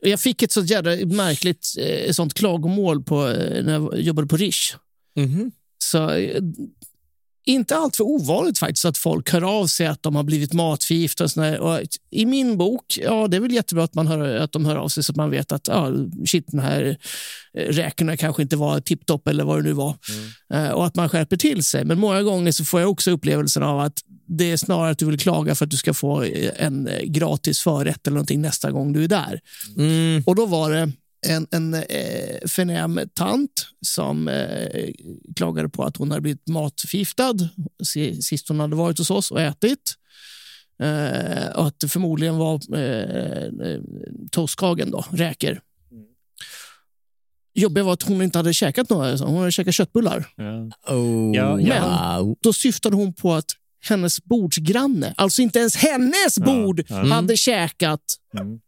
[0.00, 4.36] jag fick ett så jävla märkligt eh, sånt klagomål på, eh, när jag jobbade på
[4.36, 4.76] Rish.
[5.16, 5.52] mhm.
[5.78, 6.42] Så eh,
[7.46, 11.58] inte allt för ovanligt faktiskt att folk hör av sig att de har blivit matförgiftade.
[11.58, 14.64] Och och I min bok, ja det är väl jättebra att, man hör, att de
[14.64, 15.92] hör av sig så att man vet att ja,
[16.26, 16.96] shit, den här
[17.54, 19.96] eh, räkorna kanske inte var tipptopp eller vad det nu var.
[20.54, 21.84] Eh, och att man skärper till sig.
[21.84, 24.00] Men många gånger så får jag också upplevelsen av att
[24.38, 27.02] det är snarare att du vill klaga för att du ska få eh, en eh,
[27.04, 29.40] gratis förrätt eller någonting nästa gång du är där.
[29.76, 30.22] mm.
[30.26, 30.92] Och då var det
[31.26, 31.80] en, en eh,
[32.46, 34.90] förnäm tant som eh,
[35.36, 37.34] klagade på att hon hade blivit matförgiftad
[37.84, 39.94] si- sist hon hade varit hos oss och ätit.
[40.82, 43.80] Eh, och att det förmodligen var eh, eh,
[44.30, 45.60] toastkagen, då, räkor.
[47.54, 50.24] Jobbiga var att hon inte hade käkat några, hon hade käkat köttbullar.
[50.36, 50.70] Ja.
[50.94, 52.34] Oh, Ja, ja.
[52.42, 53.46] Då syftade hon på att
[53.88, 56.96] hennes bordsgranne, alltså inte ens hennes bord, ja.
[56.96, 58.00] hade käkat.
[58.38, 58.60] Mm.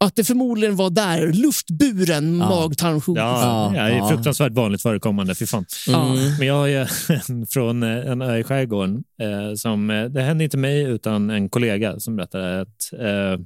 [0.00, 3.16] Att det förmodligen var där, luftburen mag-tarmsjukdom.
[3.16, 4.08] Ja, Ja, ja, det är ja.
[4.08, 5.34] fruktansvärt vanligt förekommande.
[5.34, 5.64] Fy fan.
[5.86, 6.14] Ja.
[6.38, 6.86] Men jag har ju
[7.28, 9.04] en från eh, en ö i skärgården.
[9.20, 13.40] Eh, som, eh, det hände inte mig, utan en kollega som berättade att eh,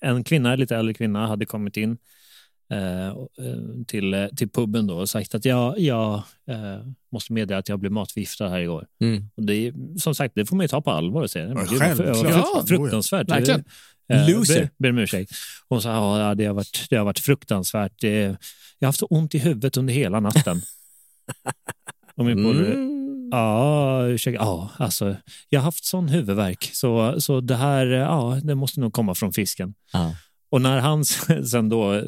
[0.00, 1.96] en kvinna, lite äldre kvinna, hade kommit in
[3.86, 6.14] till, eh, till puben då och sagt att jag, jag
[6.46, 6.78] eh,
[7.12, 8.86] måste meddela att jag blev matförgiftad här igår.
[9.00, 9.28] Mm.
[9.36, 11.46] Och det som sagt, det får man ju ta på allvar och säga.
[11.46, 12.16] Det är självklart.
[12.16, 13.30] frukt- Ja, fruktansvärt.
[13.30, 13.64] verkligen.
[14.08, 14.60] Eh, Loser.
[14.60, 15.32] Ber, ber om ursäkt.
[15.68, 17.92] Hon sa ja, det, har varit, det har varit fruktansvärt.
[18.00, 18.20] Det,
[18.78, 20.62] jag har haft så ont i huvudet under hela natten.
[22.16, 23.28] Och min polare, Mm.
[23.32, 25.16] ja, ursäkta, ja, alltså,
[25.48, 29.32] jag har haft sån huvudvärk så, så det här, ja, det måste nog komma från
[29.32, 29.74] fisken.
[29.92, 30.14] Ja.
[30.52, 31.04] Och när han
[31.44, 32.02] sen då eh,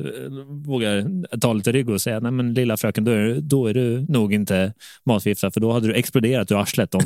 [0.67, 1.05] vågar
[1.39, 4.35] ta lite rygg och säga nej men lilla fröken, då är, då är du nog
[4.35, 4.73] inte
[5.05, 6.95] matförgiftad för då hade du exploderat ur arslet.
[6.95, 7.03] Om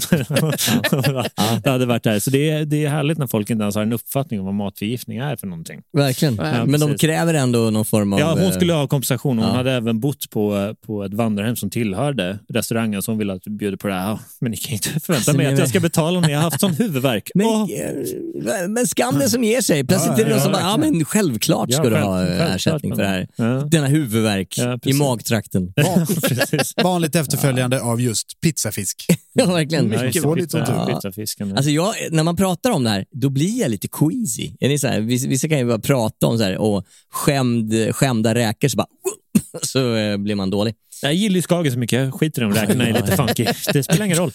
[1.64, 2.18] det hade varit där.
[2.18, 4.55] Så det är, det är härligt när folk inte ens har en uppfattning om vad
[4.55, 5.83] matförgiftning är för någonting.
[5.92, 6.37] Verkligen.
[6.37, 7.01] Ja, Men de precis.
[7.01, 8.20] kräver ändå någon form av...
[8.20, 9.38] Ja, hon eh, skulle ha kompensation.
[9.38, 9.55] Hon ja.
[9.55, 13.77] hade även bott på, på ett vandrarhem som tillhörde restaurangen hon ville att du bjuder
[13.77, 14.18] på det här.
[14.40, 16.74] Men ni kan inte förvänta mig att jag ska betala när jag har haft sån
[16.74, 17.31] huvudvärk.
[17.35, 19.85] Men, eh, men skam den som ger sig.
[19.85, 22.23] Plötsligt Ja, är det någon som bara, ja men självklart ska Ja, du själv- ha
[22.23, 23.29] eh, självklart, ersättning för det här.
[23.37, 23.45] Ja.
[23.71, 25.73] Denna huvudvärk Ja, i magtrakten.
[26.83, 29.07] Vanligt efterföljande av just pizzafisk.
[29.33, 29.88] Ja, verkligen.
[29.88, 30.95] Lite pizza- där.
[30.95, 31.57] Pizzafisken.
[31.57, 34.51] Alltså jag, när man pratar om det här, då blir jag lite queasy.
[34.61, 37.75] Är ni så här, vissa, vissa kan ju bara prata om så här, och skämd,
[37.93, 38.87] skämda räkor, så bara
[39.62, 40.75] så eh, blir man dålig.
[41.03, 41.99] Jag gillar ju Skagen så mycket.
[42.05, 43.47] Jag skiter i om räkorna är lite funky.
[43.73, 44.33] Det spelar ingen roll.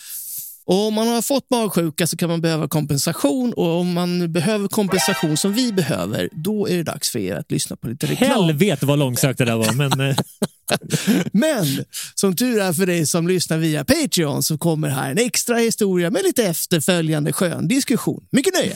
[0.66, 4.68] Och om man har fått magsjuka så kan man behöva kompensation och om man behöver
[4.68, 8.30] kompensation som vi behöver, då är det dags för er att lyssna på lite reklam.
[8.30, 9.74] Helvete vad långsökt det där var.
[9.74, 10.16] Men, eh,
[11.32, 15.58] Men som tur är för dig som lyssnar via Patreon så kommer här en extra
[15.58, 18.26] historia med lite efterföljande skön diskussion.
[18.32, 18.76] Mycket nöje!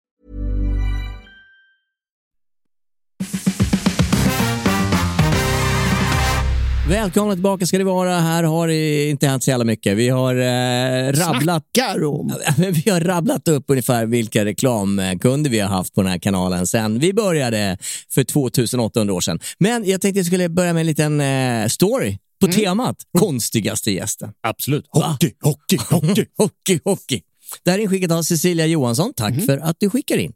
[6.89, 8.19] Välkomna tillbaka ska det vara.
[8.19, 9.97] Här har det inte hänt så jävla mycket.
[9.97, 12.33] Vi har eh, rabblat Snackar om.
[12.85, 16.99] vi har rabblat upp ungefär vilka reklamkunder vi har haft på den här kanalen sen
[16.99, 17.77] vi började
[18.13, 19.39] för 2800 år sedan.
[19.57, 24.29] Men jag tänkte jag skulle börja med en liten eh, story på temat konstigaste gästen.
[24.47, 24.85] absolut.
[24.89, 27.21] Hockey, hockey, hockey, hockey, hockey.
[27.63, 29.13] Det här är inskickat av Cecilia Johansson.
[29.15, 30.33] Tack för att du skickar in.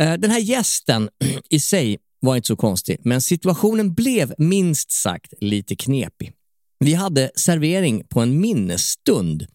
[0.00, 1.08] Eh, Den här gästen
[1.50, 6.32] i sig var inte så konstig, men situationen blev minst sagt lite knepig.
[6.78, 9.46] Vi hade servering på en minnesstund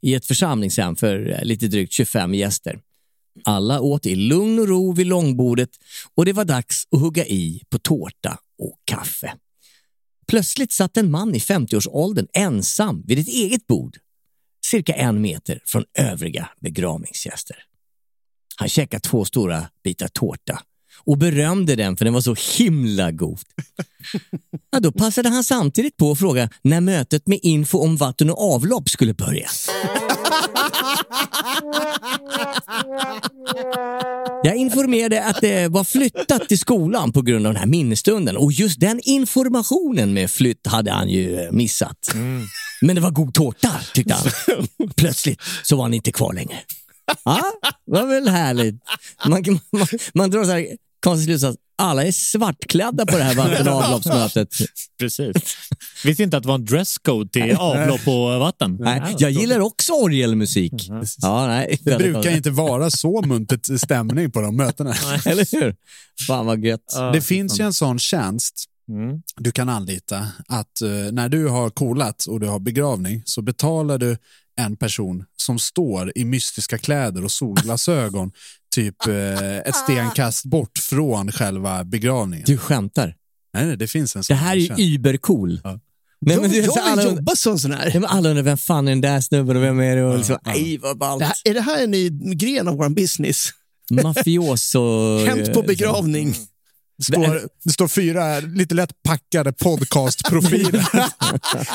[0.00, 2.80] i ett församlingshem för eh, lite drygt 25 gäster.
[3.44, 5.70] Alla åt i lugn och ro vid långbordet
[6.14, 9.34] och det var dags att hugga i på tårta och kaffe.
[10.26, 13.96] Plötsligt satt en man i 50-årsåldern ensam vid ett eget bord,
[14.66, 17.56] cirka en meter från övriga begravningsgäster.
[18.56, 20.62] Han käkade två stora bitar tårta
[21.06, 23.38] och berömde den för den var så himla god.
[24.70, 28.54] Ja, då passade han samtidigt på att fråga när mötet med info om vatten och
[28.54, 29.48] avlopp skulle börja.
[34.44, 38.52] Jag informerade att det var flyttat till skolan på grund av den här minnesstunden och
[38.52, 42.14] just den informationen med flytt hade han ju missat.
[42.80, 44.24] Men det var god tårta, tyckte han.
[44.96, 46.58] Plötsligt så var han inte kvar längre.
[47.24, 47.42] Ja,
[47.86, 48.74] det var väl härligt.
[49.26, 50.66] Man, man, man drar så här
[51.02, 51.58] konstig slutsats.
[51.78, 54.48] Alla är svartklädda på det här vatten och avloppsmötet.
[54.98, 55.36] Precis.
[56.04, 58.76] Visste inte att det var en dresscode till avlopp och vatten.
[58.80, 60.72] Nej, jag gillar också orgelmusik.
[61.18, 64.94] Ja, nej, Det brukar inte vara så muntet stämning på de mötena.
[65.26, 65.76] Eller hur?
[66.26, 66.96] Fan vad gött.
[67.12, 68.68] Det finns ju en sån tjänst
[69.36, 73.98] du kan anlita att eh, när du har kolat och du har begravning så betalar
[73.98, 74.16] du
[74.60, 78.32] en person som står i mystiska kläder och solglasögon
[78.74, 82.44] typ eh, ett stenkast bort från själva begravningen.
[82.46, 83.14] Du skämtar?
[83.54, 85.60] Nej, nej det finns en Det sån här är ju übercool.
[85.64, 85.80] Ja.
[86.26, 87.90] Nej, men jag det jag alla- har jobbat som sån här.
[87.94, 90.04] Ja, men alla undrar vem fan är den där snubben och vem är det?
[90.04, 91.20] Och liksom, Ej, vad ballt.
[91.20, 93.48] Det här, är det här en ny gren av vår business?
[93.90, 95.18] Mafioso...
[95.26, 96.34] Hämt på begravning.
[97.02, 100.86] Står, det står fyra lite lätt packade podcastprofiler.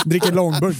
[0.09, 0.77] Dricker långburk.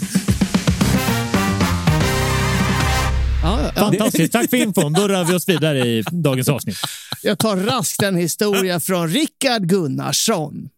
[3.48, 3.82] Ja, ja.
[3.82, 4.94] Fantastiskt, tack för infon.
[4.94, 6.78] Då rör vi oss vidare i dagens avsnitt.
[7.22, 10.70] Jag tar raskt en historia från Rickard Gunnarsson.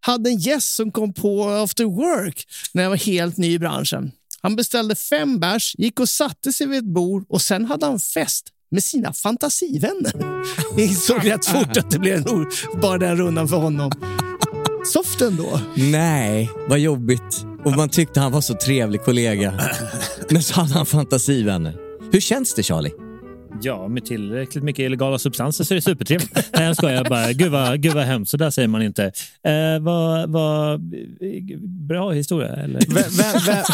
[0.00, 4.12] Hade en gäst som kom på after work när jag var helt ny i branschen.
[4.42, 8.00] Han beställde fem bärs, gick och satte sig vid ett bord och sen hade han
[8.00, 10.12] fest med sina fantasivänner.
[10.80, 12.46] Insåg rätt fort att det blev en
[12.82, 13.92] bara den rundan för honom.
[14.92, 15.60] Soft ändå.
[15.76, 17.53] Nej, vad jobbigt.
[17.64, 19.54] Och man tyckte han var så trevlig kollega.
[20.30, 21.76] Men så hade han fantasivänner.
[22.12, 22.92] Hur känns det Charlie?
[23.62, 26.34] Ja, med tillräckligt mycket illegala substanser så är det supertrevligt.
[26.34, 27.32] Nej, jag skojar bara.
[27.32, 29.04] Gud vad, gud vad hemskt, så där säger man inte.
[29.46, 30.80] Eh, vad, vad,
[31.88, 32.80] bra historia, eller?
[32.88, 33.64] Vem, vem, vem,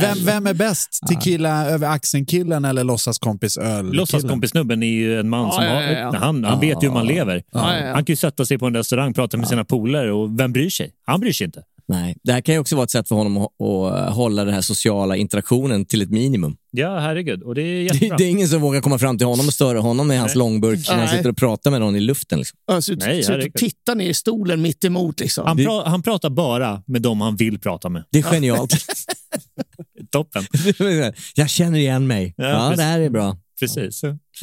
[0.00, 1.00] vem, vem är bäst?
[1.08, 5.92] Tequila över axeln-killen eller låtsaskompis öl Låtsaskompisnubben är ju en man som Ja, har, ja,
[5.92, 6.16] ja.
[6.16, 7.42] Han, han vet ju hur man lever.
[7.52, 7.92] Ja, ja, ja.
[7.94, 10.70] Han kan ju sätta sig på en restaurang, prata med sina polare och vem bryr
[10.70, 10.92] sig?
[11.06, 11.62] Han bryr sig inte.
[11.90, 14.54] Nej, det här kan ju också vara ett sätt för honom att, att hålla den
[14.54, 16.56] här sociala interaktionen till ett minimum.
[16.70, 17.42] Ja, herregud.
[17.42, 18.16] Och det är jättebra.
[18.16, 20.38] det är ingen som vågar komma fram till honom och störa honom med hans Nej.
[20.38, 22.38] långburk när han sitter och pratar med någon i luften.
[22.38, 22.58] Liksom.
[22.72, 23.54] Alltså, Nej, så herregud.
[23.54, 25.20] titta ner i stolen mitt emot.
[25.20, 25.46] Liksom.
[25.46, 28.04] Han, pra, han pratar bara med dem han vill prata med.
[28.10, 28.74] Det är genialt.
[30.10, 30.44] Toppen.
[31.34, 32.34] Jag känner igen mig.
[32.36, 33.36] Ja, Ja, det här är bra.
[33.60, 34.02] Precis.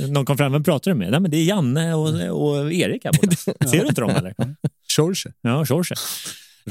[0.10, 1.12] Någon kom fram, vem pratar du med?
[1.12, 2.08] Nej, men det är Janne och,
[2.42, 3.36] och Erik här borta.
[3.70, 4.34] Ser du inte dem eller?
[4.98, 5.32] George.
[5.42, 5.96] Ja, George.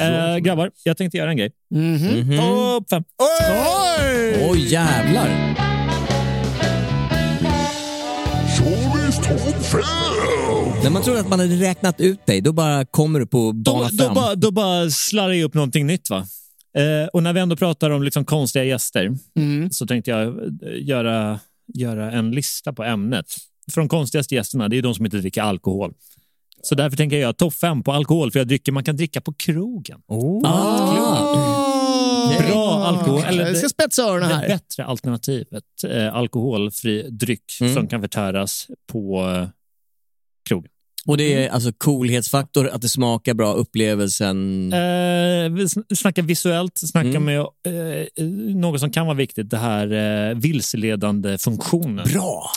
[0.00, 1.50] Eh, grabbar, jag tänkte göra en grej.
[1.70, 2.36] Mhm.
[2.38, 3.04] Topp fem.
[3.18, 4.46] Oj!
[4.50, 5.56] Oj, jävlar.
[10.82, 13.72] När man tror att man hade räknat ut dig, då bara kommer du på Då,
[13.74, 14.14] bana då, fram.
[14.14, 16.10] bara, då bara slarrar jag upp någonting nytt.
[16.10, 16.26] va?
[16.78, 19.70] Eh, och när vi ändå pratar om liksom konstiga gäster Mm.
[19.70, 20.34] så tänkte jag eh,
[20.80, 21.40] göra,
[21.74, 23.26] göra en lista på ämnet.
[23.74, 25.92] För de konstigaste gästerna, det är de som inte dricker alkohol.
[26.68, 29.98] Så därför tänker jag topp fem på alkoholfria drycker man kan dricka på krogen.
[30.44, 32.42] Ah.
[32.48, 33.22] Bra alkohol.
[33.26, 34.48] Eller jag ska spetsa öronen det här.
[34.48, 35.64] bättre alternativet.
[35.88, 37.74] Eh, alkoholfri dryck Mm.
[37.74, 39.48] som kan förtäras på eh,
[40.48, 40.70] krogen.
[41.06, 44.72] Och det är alltså coolhetsfaktor, att det smakar bra, upplevelsen.
[44.72, 44.78] Eh,
[45.52, 47.24] vi sn- snackar visuellt, snackar Mm.
[47.24, 48.24] med eh,
[48.54, 49.92] något som kan vara viktigt, det här
[50.30, 52.06] eh, vilseledande funktionen.
[52.12, 52.50] Bra!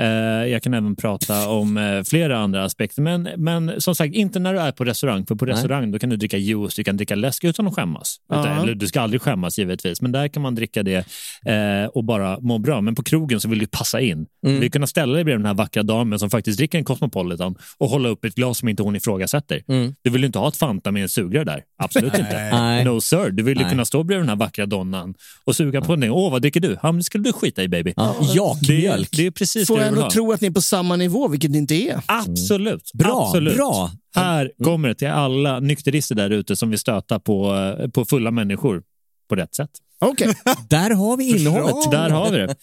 [0.00, 0.06] Eh,
[0.52, 4.52] jag kan även prata om eh, flera andra aspekter, men, men som sagt, inte när
[4.54, 5.54] du är på restaurang, för på Nej.
[5.54, 8.16] restaurang då kan du dricka juice, du kan dricka läsk utan att skämmas.
[8.32, 8.62] Utan, Ja.
[8.62, 11.06] eller, du ska aldrig skämmas givetvis, men där kan man dricka det
[11.46, 12.80] eh, och bara må bra.
[12.80, 14.12] Men på krogen så vill du passa in.
[14.12, 14.26] Mm.
[14.40, 17.54] Du vill kunna ställa dig bredvid den här vackra damen som faktiskt dricker en Cosmopolitan
[17.78, 19.62] och hålla upp ett glas som inte hon ifrågasätter.
[19.68, 19.94] Mm.
[20.02, 21.62] Du vill inte ha ett Fanta med en sugrör där.
[21.78, 22.48] Absolut inte.
[22.52, 22.84] Nej.
[22.84, 23.30] No sir.
[23.30, 23.70] Du vill ju Nej.
[23.70, 26.10] kunna stå bredvid den här vackra donnan och suga på den.
[26.10, 26.70] Åh, vad dricker du?
[26.82, 27.92] Ja, men det skulle du skita i baby.
[27.96, 29.08] Ja, Det, jakmjölk.
[29.12, 31.50] det är precis Får det jag ändå tro att ni är på samma nivå, vilket
[31.50, 32.02] ni inte är.
[32.06, 32.90] Absolut.
[32.92, 33.56] Bra, Absolut.
[33.56, 33.90] bra.
[34.14, 38.30] Här kommer det till alla nykterister där ute som vill stöta på, eh, på fulla
[38.30, 38.82] människor
[39.28, 39.70] på rätt sätt.
[39.98, 40.34] Okej.
[40.68, 41.90] Där har vi innehållet.
[41.90, 42.54] Där har vi det.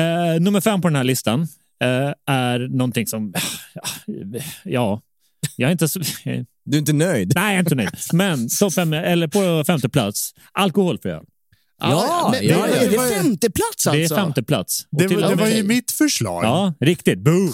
[0.00, 1.40] Eh, nummer fem på den här listan
[1.84, 3.34] eh, är någonting som...
[4.64, 5.00] Ja,
[5.56, 6.00] jag är inte så...
[6.64, 7.32] Du är inte nöjd?
[7.34, 7.90] Nej, jag är inte nöjd.
[8.12, 11.24] Men topp fem, eller på femte plats, alkoholfri öl.
[11.80, 12.76] Ja, men, ja, men, ja.
[12.76, 14.14] Är det femte plats Det är alltså?
[14.16, 14.86] femte plats.
[14.90, 16.44] Det, till var- det var ju mitt förslag.
[16.44, 17.18] Ja, riktigt.
[17.18, 17.32] Boo!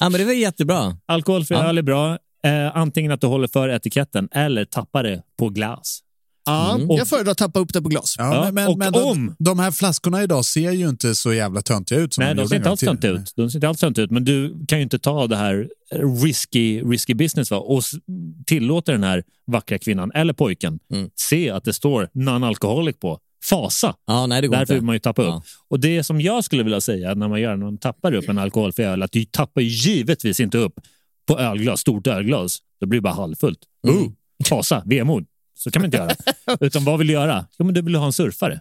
[0.00, 0.96] Ja, men det var jättebra.
[1.06, 1.64] Alkoholfri Ja.
[1.64, 2.12] öl är bra.
[2.44, 6.00] Eh, antingen att du håller för etiketten eller tappar det på glas.
[6.48, 6.90] Ja, Mm.
[6.96, 8.14] Jag föredrar att tappa upp det på glas.
[8.18, 11.32] Ja, men, men, och men de, om- de här flaskorna idag ser ju inte så
[11.32, 13.32] jävla töntiga ut som Nej, de de ser inte alls töntiga ut.
[13.36, 14.10] De ser inte alls töntiga ut.
[14.10, 15.68] Men du kan ju inte ta det här
[16.24, 17.56] risky, risky business va?
[17.56, 17.82] och
[18.46, 20.78] tillåta den här vackra kvinnan eller pojken
[21.16, 23.18] se att det står non-alcoholic på.
[23.50, 23.94] Fasa!
[24.06, 24.74] Ja, nej, det går Därför inte.
[24.74, 25.28] vill man ju tappa upp.
[25.28, 25.42] Ja.
[25.68, 28.38] Och det som jag skulle vilja säga när man gör när man tappar upp en
[28.38, 30.74] alkoholfri öl, att du tappar ju givetvis inte upp
[31.28, 32.58] på ölglas, stort ölglas.
[32.80, 33.58] Då blir det bara halvfullt.
[33.88, 34.02] Mm.
[34.02, 34.08] Oh,
[34.48, 35.26] fasa, vemod.
[35.54, 36.10] Så kan man inte göra.
[36.60, 37.46] Utan vad vill du göra?
[37.58, 38.60] Jo, men du vill ha en surfare.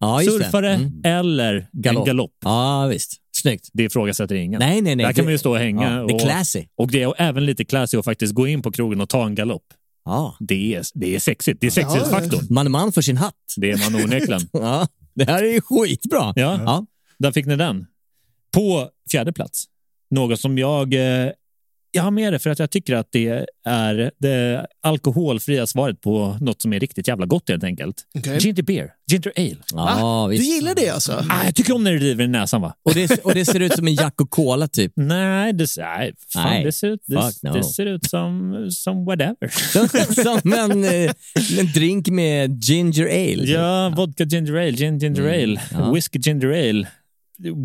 [0.00, 1.00] Ja, just surfare Mm.
[1.04, 2.00] eller Galopp.
[2.02, 2.32] en galopp.
[2.44, 3.12] Ja, visst.
[3.42, 3.68] Snyggt.
[3.72, 4.58] Det ifrågasätter ingen.
[4.58, 5.06] Nej, nej, nej.
[5.06, 5.82] Där kan man ju stå och hänga.
[5.82, 6.64] Ja, det är och, classy.
[6.76, 9.34] Och det är även lite classy att faktiskt gå in på krogen och ta en
[9.34, 9.62] galopp.
[10.06, 10.36] Ja.
[10.40, 11.60] Det är, det är sexigt.
[11.60, 12.46] Det är sexighetsfaktorn.
[12.50, 13.34] Man är man för sin hatt.
[13.56, 14.40] Det är man onekligen.
[14.52, 16.32] Ja, det här är ju skitbra.
[16.36, 16.86] Ja, Ja.
[17.18, 17.86] där fick ni den.
[18.54, 19.64] På fjärde plats,
[20.10, 20.94] något som jag...
[20.94, 21.30] Eh,
[21.96, 26.36] jag har med det för att jag tycker att det är det alkoholfria svaret på
[26.40, 27.96] något som är riktigt jävla gott helt enkelt.
[28.18, 28.38] Okej.
[28.38, 29.56] Ginger beer, ginger ale.
[29.72, 30.54] Ja, Du visst.
[30.54, 31.12] gillar det alltså?
[31.12, 32.74] Ah, jag tycker om när det river i näsan va?
[32.82, 34.92] Och det, och det ser ut som en Jack och Cola typ.
[34.96, 37.52] Nej, det, nej, fan, Nej, det, ser ut, det, no.
[37.54, 39.48] det ser ut som, som whatever.
[40.42, 41.10] som en, eh,
[41.58, 43.44] en drink med ginger ale.
[43.44, 45.92] Ja, vodka ginger ale, gin ginger ale, ja.
[45.92, 46.86] whisky ginger ale,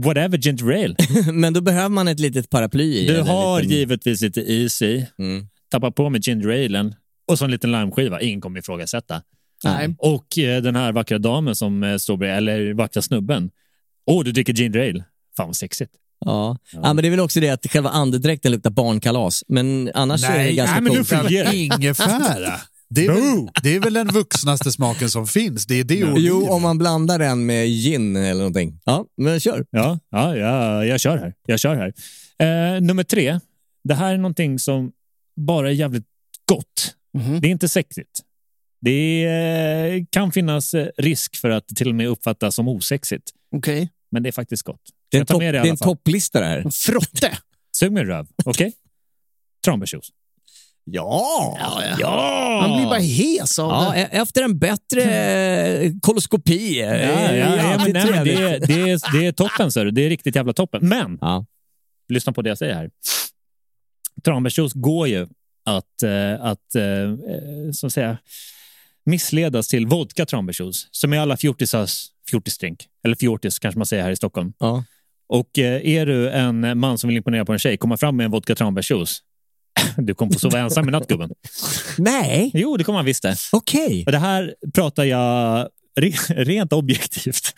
[0.03, 0.95] whatever ginger ale.
[1.33, 3.07] Men då behöver man ett litet paraply i.
[3.07, 5.07] Du har en liten- givetvis lite is i.
[5.19, 5.47] Mm.
[5.71, 6.95] Tappa på med ginger alen
[7.27, 8.21] och så en liten limeskiva.
[8.21, 9.21] Ingen kommer ifrågasätta.
[9.63, 9.95] Nej.
[9.99, 13.49] Och eh, den här vackra damen som eh, står bredvid, eller vackra snubben.
[14.05, 15.03] Åh, du dricker ginger ale.
[15.37, 15.91] Fan vad sexigt.
[16.25, 16.57] Ja.
[16.71, 19.43] ja, men det är väl också det att själva andedräkten luktar barnkalas.
[19.47, 21.09] Men annars är det Nej, ganska nej, men nu coolt.
[21.09, 21.57] fungerar det.
[21.57, 22.53] Ingefära.
[22.93, 25.65] Det är, väl, det är väl den vuxnaste smaken som finns.
[25.65, 28.79] Det är det och Jo, om man blandar den med gin eller någonting.
[28.85, 29.65] Ja, men kör.
[29.69, 31.33] Ja, ja, ja jag kör här.
[31.45, 31.93] Jag kör här.
[32.75, 33.39] Eh, nummer tre.
[33.83, 34.91] Det här är någonting som
[35.35, 36.05] bara är jävligt
[36.45, 36.95] gott.
[37.17, 37.41] Mhm.
[37.41, 38.21] Det är inte sexigt.
[38.81, 43.31] Det eh, kan finnas eh, risk för att till och med uppfattas som osexigt.
[43.55, 43.89] Okej.
[44.11, 44.81] Men det är faktiskt gott.
[45.11, 46.65] Det är en, topp, det det är en topplista det här.
[46.71, 47.37] Frotte.
[47.77, 48.73] Sug med röv, okej?
[49.65, 50.09] Tranbärsjuice.
[50.83, 51.57] Ja!
[51.99, 52.67] Ja!
[52.67, 53.99] Man blir bara hes av Ja, det.
[54.01, 56.79] e- efter en bättre eh, koloskopi.
[56.79, 60.01] Ja, ja, ja, men, nej, men det, är, det, är, det är toppen, så det
[60.05, 60.87] är riktigt jävla toppen.
[60.89, 61.45] Men, Ja.
[62.09, 62.89] lyssna på det jag säger här.
[64.25, 65.27] Tranbärsjuice går ju
[65.65, 68.17] att, eh, att eh, eh, så att säga,
[69.05, 72.87] missledas till vodka tranbärsjuice, som är alla fjortisars fjortisdrink.
[73.03, 74.53] Eller fjortis kanske man säger här i Stockholm.
[74.59, 74.83] Ja.
[75.29, 78.25] Och eh, är du en man som vill imponera på en tjej, komma fram med
[78.25, 79.19] en vodka tranbärsjuice.
[79.97, 81.29] Du kommer få sova ensam i natt, gubben.
[81.97, 83.35] Nej, Jo, det kommer man visst det.
[83.51, 84.03] okej.
[84.05, 85.67] Och det här pratar jag
[85.99, 87.53] re- rent objektivt.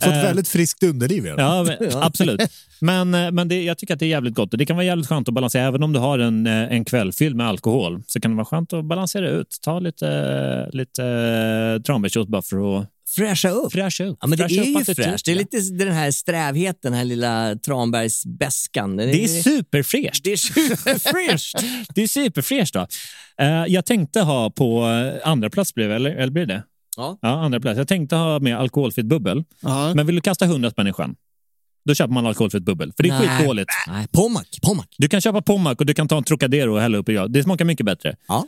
[0.00, 1.26] Fått Eh, väldigt friskt underliv.
[1.26, 2.40] Ja, men, absolut.
[2.80, 4.52] Men, eh, men det, jag tycker att det är jävligt gott.
[4.52, 5.62] Och det kan vara jävligt skönt att balansera.
[5.66, 8.44] Även om du har en, eh, en kväll fylld med alkohol så kan det vara
[8.44, 9.58] skönt att balansera ut.
[9.62, 11.02] Ta lite, lite
[11.86, 13.72] tranbärsjuice bara för att Fräscha upp.
[13.72, 14.18] fräscha upp.
[14.20, 15.24] Ja, men det Fräscha är ju fräscht.
[15.24, 18.96] Det är lite den här strävheten, den här lilla tranbärsbäskan.
[18.96, 20.24] Den Det är superfräscht.
[20.24, 21.56] Det är superfräscht.
[21.94, 22.74] Det är superfräscht.
[22.74, 22.86] Då.
[23.38, 26.62] Eh, jag tänkte ha på eh, andra plats, blev det, eller, eller blir det?
[26.96, 27.18] Ja.
[27.22, 27.78] Ja, andra plats.
[27.78, 29.44] Jag tänkte ha med alkoholfritt bubbel.
[29.60, 29.94] Ja.
[29.94, 31.14] Men vill du kasta 100 spänn i sjön,
[31.84, 32.92] då köper man alkoholfritt bubbel.
[32.96, 33.28] För det är Nej.
[33.28, 33.70] skitdåligt.
[33.88, 34.46] Nej, Pommac.
[34.62, 34.86] Pommac.
[34.98, 37.28] Du kan köpa Pommac och du kan ta en Trocadero och hälla upp i det.
[37.28, 38.16] Det smakar mycket bättre.
[38.28, 38.46] Ja.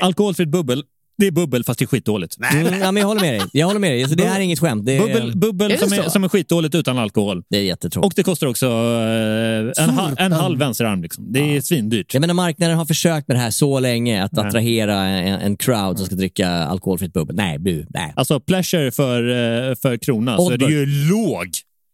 [0.00, 0.84] Alkoholfritt bubbel,
[1.20, 2.36] det är bubbel fast det är skitdåligt.
[2.52, 3.42] Mm, ja, men jag håller med dig.
[3.52, 4.08] Jag håller med dig.
[4.08, 4.86] Så det här är inget skämt.
[4.86, 7.42] Det är, Bubbel, bubbel Är det som, är, som är skitdåligt utan alkohol.
[7.50, 8.06] det är jättetråkigt.
[8.06, 11.02] Och det kostar också eh, en, ha, en halv vänsterarm.
[11.02, 11.32] Liksom.
[11.32, 12.14] Det är svindyrt.
[12.14, 15.96] Jag menar, marknaden har försökt med det här så länge, att attrahera en, en crowd
[15.98, 17.36] som ska dricka alkoholfritt bubbel.
[17.36, 18.12] Nej, bu, nej.
[18.16, 21.48] Alltså pleasure för, eh, för krona så är det ju låg,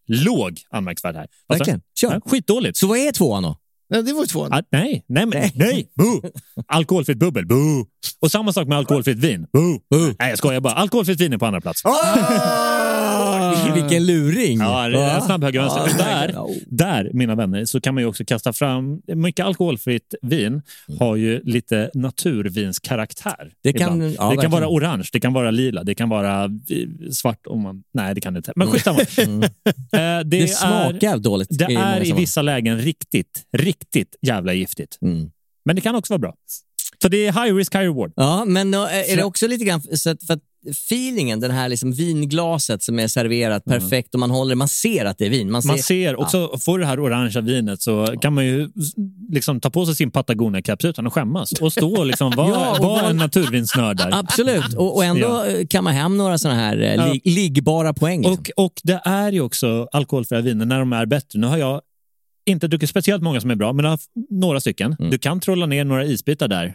[0.09, 1.23] låg anmärkningsvärd här.
[1.23, 1.81] Alltså, Verkligen.
[2.01, 2.13] Kör.
[2.13, 2.77] ja, skitdåligt.
[2.77, 3.57] Så vad är tvåan då?
[3.91, 4.53] Nej, det var ju tvåan.
[4.53, 5.89] Ah, nej, nej, men, nej.
[5.95, 6.23] Boo.
[6.67, 7.47] Alkoholfritt bubbel.
[7.47, 7.87] Boo.
[8.21, 9.47] Och samma sak med alkoholfritt vin.
[9.53, 9.81] Boo.
[10.19, 10.73] Nej, jag skojar bara.
[10.73, 11.83] Alkoholfritt vin är på andra plats.
[11.85, 13.73] Ah!
[13.75, 14.59] Vilken luring!
[14.59, 15.21] Ja, det är Va?
[15.21, 15.83] snabb höger vänster.
[15.83, 16.35] Och där,
[16.67, 19.01] där, mina vänner, så kan man ju också kasta fram...
[19.07, 20.63] Mycket alkoholfritt vin Mm.
[20.99, 23.51] har ju lite naturvinskaraktär.
[23.63, 24.51] Det kan- ja, det kan verkligen.
[24.51, 26.51] vara orange, det kan vara lila, det kan vara eh,
[27.13, 27.83] svart om man...
[27.95, 28.53] Nej, det kan det inte.
[28.57, 28.99] Men skitsamma.
[29.27, 29.43] Mm.
[29.43, 29.49] Eh,
[29.93, 31.49] det, Det smakar är, dåligt.
[31.59, 34.99] Det är i vissa lägen riktigt, riktigt jävla giftigt.
[35.03, 35.31] Mm.
[35.65, 36.35] Men det kan också vara bra.
[37.07, 38.13] Så det är high risk, high reward.
[38.17, 40.41] Ja, men då är det också lite grann så att, för att
[40.89, 45.19] feelingen, den här liksom vinglaset som är serverat perfekt och man håller, man ser att
[45.19, 45.51] det är vin.
[45.51, 48.69] Man ser, Man ser, och så får det här orangea vinet så kan man ju
[49.33, 52.77] liksom ta på sig sin Patagonia-caps utan att skämmas och stå och liksom vara Ja,
[52.81, 54.11] vara- en naturvinsnörd där.
[54.19, 55.47] Absolut, och, och ändå Ja.
[55.47, 58.19] eh, kan man hem några sådana här eh, li, liggbara poäng.
[58.23, 58.45] liksom.
[58.57, 61.39] Och, och det är ju också alkoholfria viner när de är bättre.
[61.39, 61.81] Nu har jag
[62.47, 64.97] inte druckit speciellt många som är bra, men jag har haft några stycken.
[64.99, 65.11] Mm.
[65.11, 66.75] Du kan trolla ner några isbitar där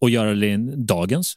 [0.00, 1.34] och göra din dagens.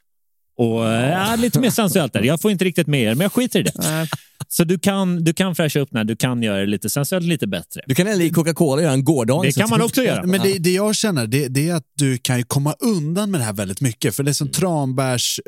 [0.57, 2.23] Och eh, ja, lite mer sensuellt där.
[2.23, 4.07] Jag får inte riktigt med er, men jag skiter i det.
[4.47, 7.47] Så du kan, du kan fräscha upp när du kan göra det lite sensuellt lite
[7.47, 7.81] bättre.
[7.87, 9.55] Du kan hälla i Coca-Cola och göra en gårdagens.
[9.55, 10.23] Det kan man också göra.
[10.23, 13.39] Men det, det jag känner det, det är att du kan ju komma undan med
[13.39, 14.15] det här väldigt mycket.
[14.15, 15.47] För det är som tranbärsglaset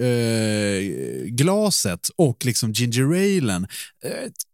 [1.24, 3.68] eh, glaset och liksom ginger alen
[4.06, 4.12] eh,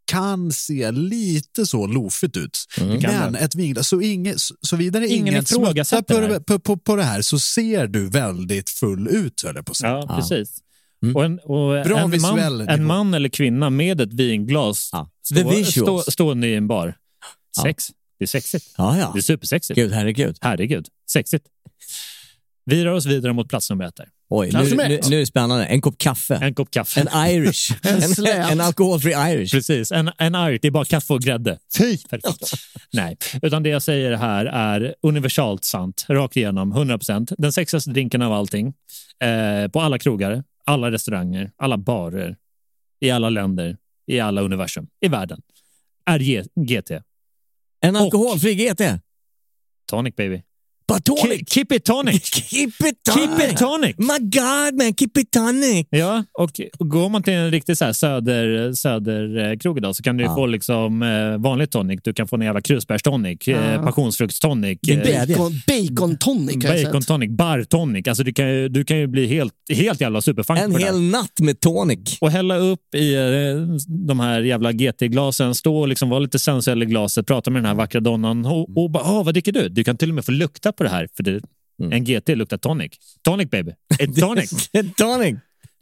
[0.10, 2.66] kan se lite så lofigt ut.
[2.76, 6.96] Kan Men ett vinglas, så, inge, så, vidare Ingen ingen smuttar på, på, på, på
[6.96, 9.92] det här så ser du väldigt full ut, höll jag på att säga.
[9.92, 10.60] Ja, precis.
[11.16, 15.36] Och en, och Bra en, visuell man, en man eller kvinna med ett vinglas The
[15.36, 16.02] stå, visuals.
[16.02, 16.96] stå, stående i en bar.
[17.58, 17.64] Ja.
[17.64, 17.88] Sex.
[18.20, 18.74] Det är sexigt.
[18.78, 19.12] Ja, ja.
[19.14, 19.76] Det är supersexigt.
[19.76, 20.38] Gud, herregud.
[20.42, 20.88] Herregud.
[21.12, 21.46] Sexigt.
[22.66, 23.96] Vi rör oss vidare mot plats nummer ett.
[23.96, 24.10] Där.
[24.32, 25.66] Oj, nu, nu, nu är det spännande.
[25.66, 26.36] En kopp kaffe.
[26.36, 27.00] En kopp kaffe.
[27.02, 27.72] En Irish.
[27.84, 29.52] en, en alkoholfri Irish.
[29.52, 30.60] Precis, en, en Irish.
[30.62, 31.60] Det är bara kaffe och grädde.
[31.78, 31.98] Fy!
[31.98, 32.54] Perfekt.
[32.94, 36.06] Nej, utan det jag säger här är universalt sant.
[36.10, 37.34] Rakt igenom, 100%.
[37.38, 38.74] Den sexigaste drinken av allting.
[39.24, 42.36] Eh, på alla krogar, alla restauranger, alla barer,
[43.00, 43.78] i alla länder,
[44.08, 45.42] i alla universum, i världen.
[46.06, 46.92] Är G- GT.
[47.82, 48.82] En alkoholfri GT.
[49.90, 50.42] Tonic baby.
[51.00, 51.24] Tonic.
[51.50, 52.24] Keep, keep it tonic.
[52.50, 53.30] Keep it tonic.
[53.40, 53.96] Keep it tonic.
[53.98, 55.88] My God man, keep it tonic.
[55.90, 56.50] Ja, och
[56.90, 60.36] går man till en riktig så här söder, söderkrog idag så kan du Ja.
[60.36, 62.00] få liksom eh, vanlig tonic.
[62.04, 63.82] Du kan få en jävla krusbärstonic, eh, Ja.
[63.84, 64.80] passionsfruktstonic.
[64.90, 65.28] Eh, det.
[65.28, 68.08] Bacon, bacon tonic Bacon tonic, bar tonic.
[68.08, 71.60] Alltså du, kan du kan ju bli helt, helt jävla superfunk En hel natt med
[71.60, 72.18] tonic.
[72.22, 73.22] Och hälla upp i eh,
[74.08, 77.68] de här jävla GT-glasen, stå och liksom vara lite sensuell i glaset, prata med den
[77.68, 79.70] här vackra donnan och, och bara, ah, vad dricker du?
[79.70, 81.42] Du kan till och med få lukta på det här, för det,
[81.82, 81.92] Mm.
[81.92, 82.92] en GT luktar tonic.
[83.22, 83.72] Tonic baby.
[84.00, 84.70] En tonic.
[84.74, 85.36] En tonic.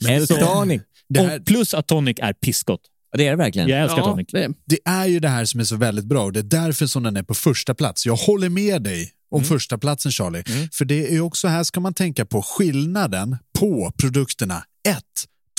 [0.08, 0.82] En Så- tonic.
[1.10, 2.82] Det, här, och plus att tonic är pissgott.
[3.18, 3.70] Det är det verkligen.
[3.70, 4.28] Jag älskar Ja, tonic.
[4.32, 6.86] det, det är ju det här som är så väldigt bra och det är därför
[6.88, 8.06] som den är på första plats.
[8.06, 10.44] Jag håller med dig om första platsen Charlie.
[10.74, 14.64] För det är ju också här ska man tänka på skillnaden på produkterna.
[14.90, 15.04] Ett,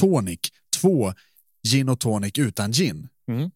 [0.01, 0.41] tonic.
[0.81, 1.13] Två,
[1.69, 3.09] gin och tonic utan gin.
[3.29, 3.51] Mm.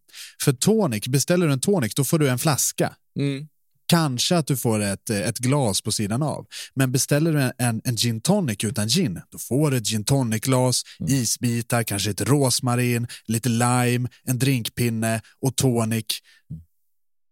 [0.45, 2.95] För tonic, beställer du en tonic då får du en flaska.
[3.19, 3.49] Mm.
[3.93, 6.47] Kanske att du får ett, eh, ett glas på sidan av.
[6.75, 10.05] Men beställer du en, en, en gin tonic utan gin, då får du ett gin
[10.05, 16.05] tonic-glas, isbitar, kanske ett rosmarin, lite lime, en drinkpinne och tonic.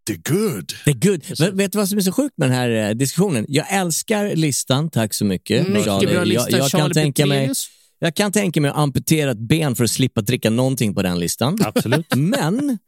[0.06, 0.72] Det är good.
[0.84, 1.24] Det är good.
[1.38, 3.44] Men vet du vad som är så sjukt med den här eh, diskussionen?
[3.48, 5.68] Jag älskar listan, tack så mycket.
[5.68, 6.06] mycket Charlie.
[6.06, 6.50] bra lista.
[6.50, 7.52] Jag, jag, kan Charlie tänka mig,
[7.98, 11.18] jag kan tänka mig att amputera ett ben för att slippa dricka någonting på den
[11.18, 11.58] listan.
[11.64, 12.06] Absolut.
[12.16, 12.78] Men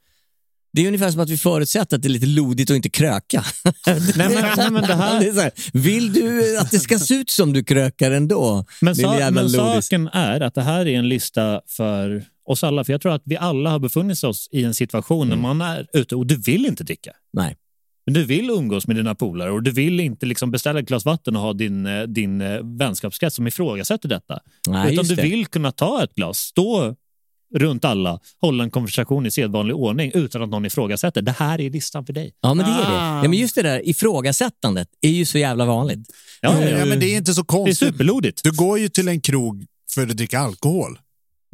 [0.73, 3.45] det är ungefär som att vi förutsätter att det är lite lodigt och inte kröka.
[3.87, 5.21] nej, men, nej, men det här...
[5.21, 8.65] Det är så här, vill du att det ska se ut som du krökar ändå?
[8.81, 9.57] Men, sa, men lodis.
[9.57, 12.85] saken är att det här är en lista för oss alla.
[12.85, 15.29] För jag tror att vi alla har befunnit oss i en situation Mm.
[15.41, 17.13] när man är ute och du vill inte dricka.
[17.33, 17.57] Nej.
[18.07, 21.05] Men du vill umgås med dina polare och du vill inte liksom beställa ett glas
[21.05, 24.39] vatten och ha din, eh, din eh, vänskapskrets som ifrågasätter detta.
[24.69, 25.23] Nej, Utan du det.
[25.23, 26.97] vill kunna ta ett glas, stå
[27.55, 31.23] runt alla, hålla en konversation i sedvanlig ordning utan att någon ifrågasätter.
[31.23, 32.33] Det här är listan för dig.
[32.41, 32.99] Ja, men det är det.
[33.01, 33.23] Ah.
[33.23, 36.01] Ja, men just det där ifrågasättandet är ju så jävla vanligt.
[36.41, 37.79] Ja, Ja, men det är inte så det är konstigt.
[37.79, 38.41] superlodigt.
[38.45, 40.99] Du går ju till en krog för att dricka alkohol.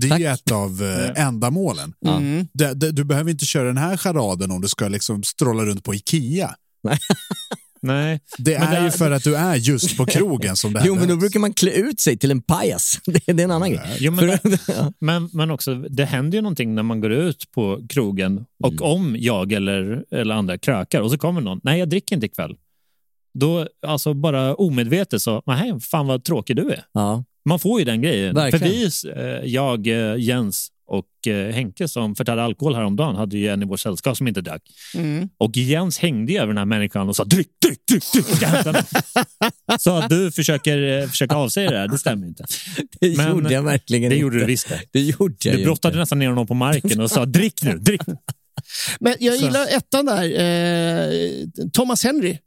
[0.03, 1.95] Det är ju ett av eh, ändamålen.
[2.07, 2.47] Mm.
[2.55, 5.95] Det, du behöver inte köra den här charaden om du ska liksom stråla runt på
[5.95, 6.55] Ikea.
[7.83, 8.21] Nej.
[8.39, 10.87] Det Men är det- ju för att du är just på krogen som det här
[10.89, 13.01] Jo, men då brukar man klä ut sig till en pajas.
[13.07, 13.97] Det, är en annan grej.
[14.01, 17.51] Jo, men, För- det, men, men också, det händer ju någonting när man går ut
[17.55, 18.83] på krogen och Mm.
[18.85, 22.57] om jag eller, eller andra krökar och så kommer någon, nej jag dricker inte ikväll.
[23.35, 26.85] Då, alltså bara omedvetet så, nej fan vad tråkig du är.
[26.93, 27.25] Ja.
[27.45, 28.35] Man får ju den grejen.
[28.35, 28.91] Verkligen.
[28.91, 33.49] För vi, eh, jag, eh, Jens och eh, Henke som förtärde alkohol häromdagen hade ju
[33.49, 34.63] en i vårt sällskap som inte drack.
[34.95, 35.29] Mm.
[35.39, 38.25] Och Jens hängde ju över den här människan och sa dryck, dryck, dryck, dryck.
[38.37, 38.85] ska jag hämta den?"
[39.79, 42.45] Så att du försöker, eh, försöker avsäga det här, det stämmer inte.
[43.01, 44.23] Det Men gjorde jag verkligen Det inte.
[44.23, 44.81] gjorde du visst det.
[44.93, 45.99] Det gjorde jag Du brottade inte.
[46.01, 48.01] nästan ner honom på marken och sa drick nu, drick.
[49.01, 50.25] Men jag gillar ettan där.
[50.41, 51.13] Eh,
[51.73, 52.39] Thomas Henry.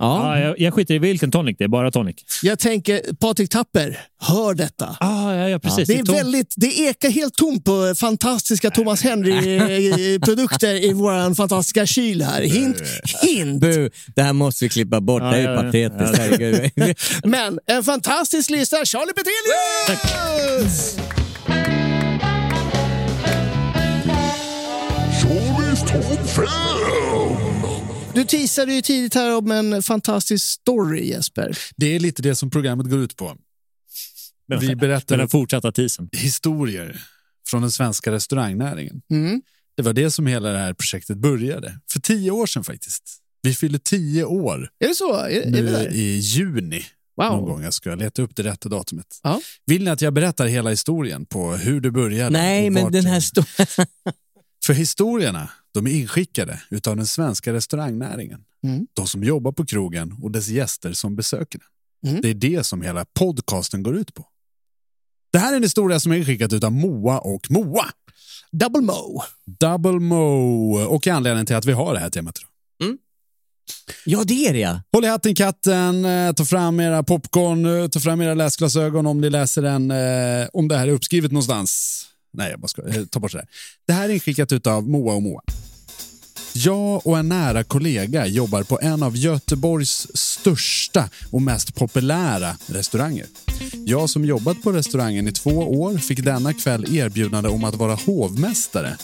[0.00, 0.44] Ja, Ja.
[0.46, 2.16] jag, jag skiter i vilken tonic det är, bara tonic.
[2.42, 4.96] Jag tänker Patrik Tapper, hör detta.
[5.00, 5.88] Ah, ja, ja, precis.
[5.88, 11.86] Det, är tom- väldigt, det ekar helt tomt på fantastiska Thomas Henry-produkter i vår fantastiska
[11.86, 12.42] kyl här.
[12.42, 12.76] Hint,
[13.22, 13.60] hint.
[13.60, 15.22] Bu, det här måste vi klippa bort.
[15.22, 16.18] Ja, det är ju patetiskt.
[16.30, 16.36] Ja,
[16.84, 16.94] det-.
[17.28, 18.84] Men en fantastisk lista.
[18.84, 20.96] Charlie Petelius!
[28.14, 31.58] Du teasade ju tidigt här om en fantastisk story, Jesper.
[31.76, 33.36] Det är lite det som programmet går ut på.
[34.60, 36.08] Vi Med berättar den fortsatta tisen.
[36.12, 37.02] historier
[37.48, 39.02] från den svenska restaurangnäringen.
[39.10, 39.42] Mm.
[39.76, 41.80] Det var det som hela det här projektet började.
[41.92, 43.02] För tio år sedan faktiskt.
[43.42, 45.14] Vi fyller tio år Är det så?
[45.14, 46.84] Är, är vi nu i juni.
[47.16, 47.26] Wow.
[47.26, 47.62] någon gång.
[47.62, 49.06] Jag ska leta upp det rätta datumet.
[49.22, 49.40] Ja.
[49.66, 52.30] Vill ni att jag berättar hela historien på hur det började?
[52.30, 53.86] Nej, men den här storyn...
[54.66, 58.44] För historierna, de är inskickade utav den svenska restaurangnäringen.
[58.64, 58.86] Mm.
[58.94, 62.10] De som jobbar på krogen och dess gäster som besöker den.
[62.10, 62.22] Mm.
[62.22, 64.26] Det är det som hela podcasten går ut på.
[65.32, 67.86] Det här är en historia som är inskickad utav Moa och Moa.
[68.52, 69.22] Double Mo.
[69.46, 70.78] Double Mo.
[70.78, 72.38] Och anledningen till att vi har det här temat.
[72.38, 72.50] idag.
[74.04, 74.82] Ja, det är det ja.
[74.92, 79.20] Håll i hatten katten, eh, ta fram era popcorn, eh, ta fram era läsglasögon om
[79.20, 82.06] ni läser den, eh, om det här är uppskrivet någonstans.
[82.32, 83.48] Nej, jag bara ska, eh, ta bort det där.
[83.86, 85.42] Det här är inskickat utav Moa och Moa.
[86.52, 93.26] Jag och en nära kollega jobbar på en av Göteborgs största och mest populära restauranger.
[93.84, 97.94] Jag som jobbat på restaurangen i två år fick denna kväll erbjudande om att vara
[97.94, 98.96] hovmästare.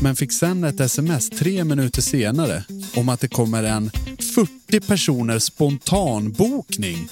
[0.00, 2.64] Men fick sen ett sms tre minuter senare
[2.96, 3.90] om att det kommer en
[4.34, 7.08] 40 personer spontanbokning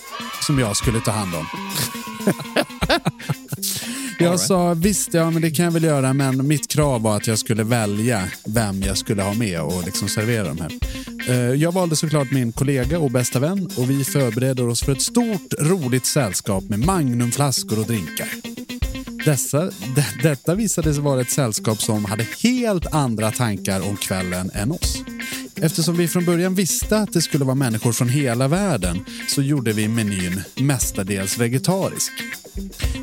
[0.47, 1.47] som jag skulle ta hand om.
[4.19, 7.27] Jag sa visst, ja men det kan jag väl göra, men mitt krav var att
[7.27, 10.71] jag skulle välja vem jag skulle ha med och liksom servera de här.
[11.29, 15.03] Eh, Jag valde såklart min kollega och bästa vän och vi förbereder oss för ett
[15.03, 18.29] stort roligt sällskap med magnumflaskor och drinkar.
[19.25, 24.51] Dessa, de, detta visade sig vara ett sällskap som hade helt andra tankar om kvällen
[24.55, 24.97] än oss.
[25.63, 29.73] Eftersom vi från början visste att det skulle vara människor från hela världen så gjorde
[29.73, 32.13] vi menyn mestadels vegetarisk.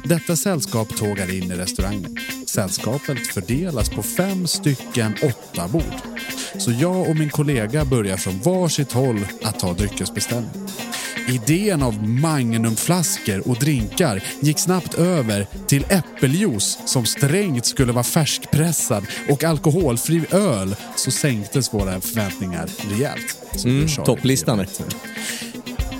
[0.03, 2.17] Detta sällskap tågade in i restaurangen.
[2.51, 5.95] Sällskapet fördelas på fem stycken åtta bord.
[6.57, 10.67] Så jag och min kollega börjar från varsitt håll att ta dryckesbeställning.
[11.27, 19.05] Idén av magnumflaskor och drinkar gick snabbt över till äppeljuice som strängt skulle vara färskpressad
[19.29, 23.65] och alkoholfri öl så sänktes våra förväntningar rejält.
[23.65, 24.65] Mm, topplistan.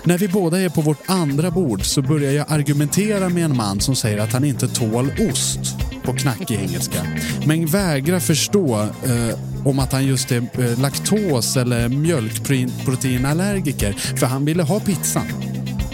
[0.04, 3.80] När vi båda är på vårt andra bord så börjar jag argumentera med en man
[3.80, 7.06] som säger att han inte tål ost på knackig engelska.
[7.46, 14.46] Men vägrar förstå eh, om att han just är eh, laktos eller mjölkproteinallergiker för han
[14.46, 15.28] ville ha pizzan.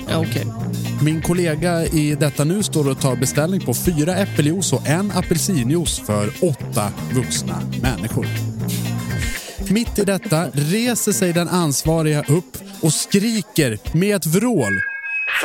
[0.10, 0.45] Ja, okej.
[1.01, 6.01] Min kollega i detta nu står och tar beställning på fyra äppeljuice och en apelsinjuice
[6.05, 8.28] för åtta vuxna människor.
[9.70, 14.82] Mitt i detta reser sig den ansvariga upp och skriker med ett vrål.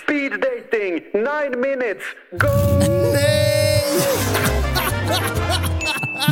[0.02, 2.02] Speed dating, nine minutes,
[2.32, 3.61] go!
[5.04, 5.38] Ha!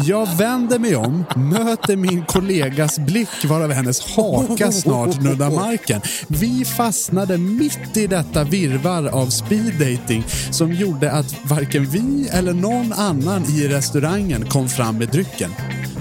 [0.05, 6.01] Jag vänder mig om, möter min kollegas blick varav hennes haka snart nuddar marken.
[6.29, 12.93] Vi fastnade mitt i detta virvar av speeddating som gjorde att varken vi eller någon
[12.93, 15.51] annan i restaurangen kom fram med drycken.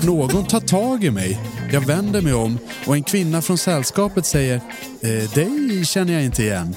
[0.02, 1.40] Någon tar tag i mig.
[1.72, 4.62] Jag vänder mig om och en kvinna från sällskapet säger
[5.02, 6.76] eh, dig känner jag inte igen.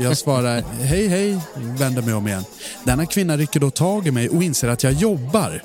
[0.00, 2.44] Jag svarar hej hej, vänder mig om igen.
[2.84, 5.62] Denna kvinna rycker då tag i mig och inser att jag jobbar.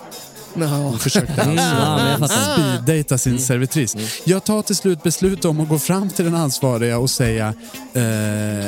[0.56, 3.96] Hon försökte Mm, alltså speeddejta sin servitris.
[4.24, 7.48] Jag tar till slut beslut om att gå fram till den ansvariga och säga
[7.94, 8.04] eh,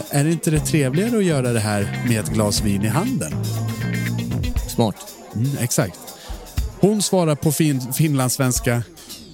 [0.09, 3.33] är det inte det trevligare att göra det här med ett glas vin i handen?
[4.75, 4.95] Smart.
[5.35, 5.99] Mm, exakt.
[6.79, 8.83] Hon svarar på fin finlandssvenska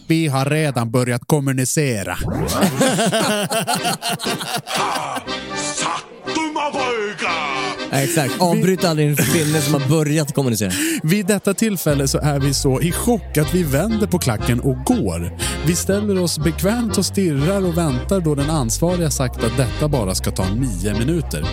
[0.10, 2.18] vi har redan börjat kommunicera.
[7.92, 8.42] Ja, exakt.
[8.42, 10.72] Avbryt aldrig en kvinna som har börjat kommunicera.
[11.04, 14.78] Vid detta tillfälle så är vi så i chock att vi vänder på klacken och
[14.86, 15.38] går.
[15.66, 20.16] Vi ställer oss bekvämt och stirrar och väntar då den ansvariga sagt att detta bara
[20.16, 21.46] ska ta nio minuter.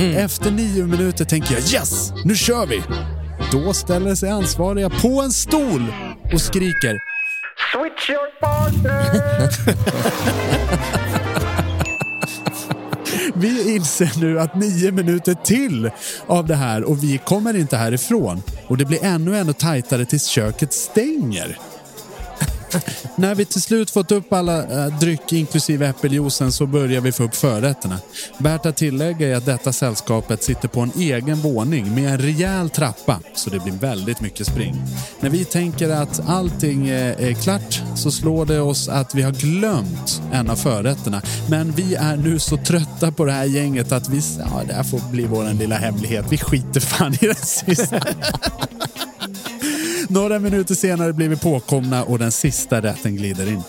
[0.16, 2.82] Efter nio minuter tänker jag yes, nu kör vi!
[3.52, 5.86] Då ställer sig ansvariga på en stol
[6.32, 6.98] och skriker
[7.72, 9.08] Switch your partner!
[13.38, 15.90] Vi inser nu att nio minuter till
[16.26, 18.42] av det här och vi kommer inte härifrån.
[18.66, 21.58] Och det blir ännu, ännu tajtare tills köket stänger.
[23.16, 27.24] När vi till slut fått upp alla äh, dryck inklusive äppeljuicen så börjar vi få
[27.24, 27.98] upp förrätterna.
[28.38, 32.70] Värt att tillägga är att detta sällskapet sitter på en egen våning med en rejäl
[32.70, 34.76] trappa så det blir väldigt mycket spring.
[35.20, 39.32] När vi tänker att allting är, är klart så slår det oss att vi har
[39.32, 41.22] glömt en av förrätterna.
[41.50, 44.82] Men vi är nu så trötta på det här gänget att vi, ja det här
[44.82, 46.24] får bli vår lilla hemlighet.
[46.30, 48.00] Vi skiter fan i den sista.
[50.08, 53.62] Några minuter senare blir vi påkomna och den sista rätten glider in.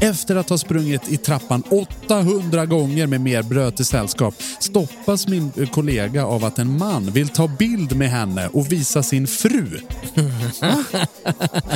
[0.00, 1.62] Efter att ha sprungit i trappan
[2.08, 7.28] 800 gånger med mer bröd till sällskap stoppas min kollega av att en man vill
[7.28, 9.66] ta bild med henne och visa sin fru.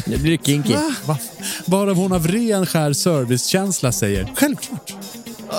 [0.07, 0.73] Nu blir det kinky.
[0.73, 0.95] Va?
[1.07, 1.19] Va?
[1.67, 4.93] Varav hon av ren skär servicekänsla säger självklart.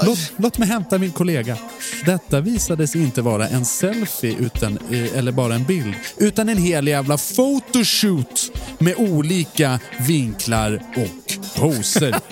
[0.05, 1.57] Låt, låt mig hämta min kollega.
[2.05, 6.57] detta visade sig inte vara en selfie utan, eh, eller bara en bild, utan en
[6.57, 12.15] hel jävla photoshoot med olika vinklar och poser.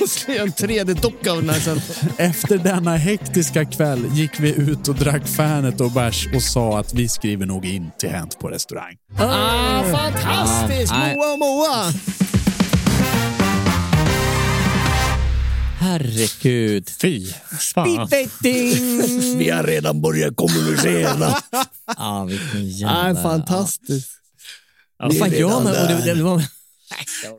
[0.00, 1.80] Och så en 3D-docka av den här sen.
[2.16, 6.94] Efter denna hektiska kväll gick vi ut och drack Fanet och bärs och sa att
[6.94, 8.94] vi skriver nog in till Hänt på restaurang.
[9.18, 10.92] Ah, fantastiskt!
[10.92, 11.14] Ah.
[11.14, 11.92] Moa, Moa!
[15.88, 16.88] Herregud.
[17.00, 17.26] Fy
[17.74, 17.96] fan.
[17.96, 19.38] Dating!
[19.38, 21.34] Vi har redan börjat kommunicera.
[21.96, 23.22] Ja, vilken Nej, jävla...
[23.22, 24.10] fantastiskt.
[24.98, 25.66] Vad fan gör man?
[25.66, 26.42] Och det, det var...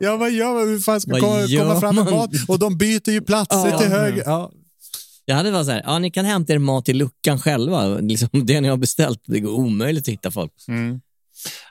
[0.00, 0.68] Ja, vad gör man?
[0.68, 2.14] Hur fan ska Vad komma, fram med man?
[2.14, 2.30] mat?
[2.48, 3.78] Och de byter ju platser Ja.
[3.78, 4.22] till höger.
[4.26, 4.50] Ja.
[5.24, 7.86] Jag hade varit så här, ja ni kan hämta er mat i luckan själva.
[7.98, 10.52] Liksom, det ni har beställt, det går omöjligt att hitta folk.
[10.68, 11.00] Mm.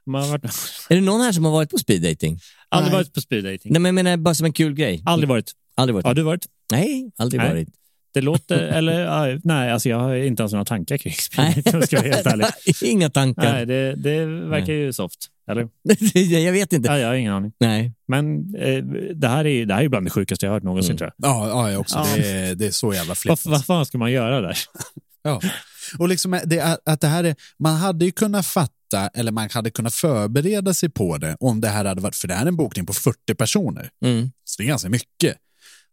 [0.05, 0.43] Man har varit,
[0.89, 2.39] Är det någon här som har varit på speed dating?
[2.69, 3.71] aldrig varit på speed dating.
[3.73, 5.03] Nej, men jag menar bara som en kul grej.
[5.05, 5.51] Aldrig varit.
[5.79, 6.05] Aldrig varit.
[6.05, 6.45] Har du varit?
[6.71, 7.49] Nej, aldrig Nej.
[7.49, 7.67] varit.
[8.13, 11.63] Det låter, eller nej, alltså jag har inte ens några tankar kring Nej.
[11.73, 12.45] om jag helt ärlig.
[12.83, 13.53] Inga tankar.
[13.53, 15.19] Nej, det, det verkar ju soft.
[15.51, 15.67] Eller?
[16.45, 16.89] jag vet inte.
[16.89, 17.51] Ja, jag har ingen aning.
[17.59, 17.93] Nej.
[18.07, 18.83] Men eh,
[19.15, 21.29] det, här är, det här är bland det sjukaste jag har hört någonsin tror jag.
[21.29, 21.97] Ja, ja, jag också.
[21.97, 22.07] Ja.
[22.15, 23.45] Det, är, det är så jävla Vad, fläckigt.
[23.45, 24.57] vad fan ska man göra där?
[25.23, 25.41] Ja.
[25.99, 29.49] Och liksom det, är- att det här är, man hade ju kunnat fatta, eller man
[29.51, 32.47] hade kunnat förbereda sig på det om det här hade varit, för det här är
[32.47, 33.89] en bokning på 40 personer.
[34.05, 34.31] Mm.
[34.43, 35.35] Så det är ganska mycket.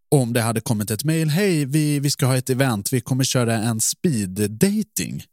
[0.09, 3.25] Om det hade kommit ett mejl, hej, vi, vi ska ha ett event, vi kommer
[3.25, 5.25] köra en speed dating.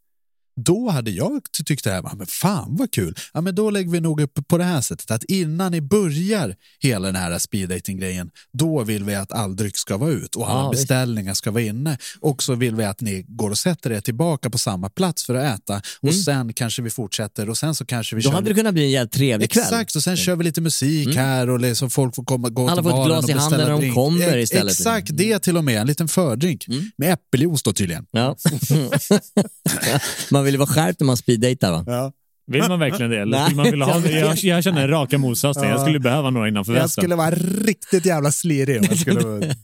[0.55, 3.15] Då hade jag ty- tyckt det här, "Ja, men fan vad kul.
[3.33, 6.55] Ja, men då lägger vi nog upp på det här sättet att innan ni börjar
[6.79, 10.35] hela den här speed dating grejen då vill vi att all dryck ska vara ut
[10.35, 11.97] och alla Ja, beställningar ska vara inne.
[12.19, 15.35] Och så vill vi att ni går och sätter er tillbaka på samma plats för
[15.35, 16.21] att äta och Mm.
[16.23, 18.83] sen kanske vi fortsätter och sen så kanske vi Då kör hade det kunnat bli
[18.83, 19.63] en jävligt trevlig kväll.
[19.63, 22.75] Exakt, och sen kör vi lite musik här och liksom folk får komma, gå Alla
[22.81, 24.71] till får ett baren glas och i handen beställa när de kommer istället.
[24.73, 25.81] Exakt, det till och med.
[25.81, 26.65] En liten fördrink
[26.97, 28.05] med äppeljuice då tydligen.
[28.11, 28.35] Ja.
[30.43, 31.83] man vill vara skärpt när man speeddejtar va?
[31.87, 32.11] Ja.
[32.47, 33.19] Vill man verkligen det?
[33.21, 35.63] Eller skulle man vilja ha, jag, jag känner raka motsatsen.
[35.63, 35.81] Jag Ja.
[35.81, 37.01] skulle behöva några innanför Jag västen.
[37.01, 38.79] skulle vara riktigt jävla slirig.
[38.79, 39.21] om Jag skulle...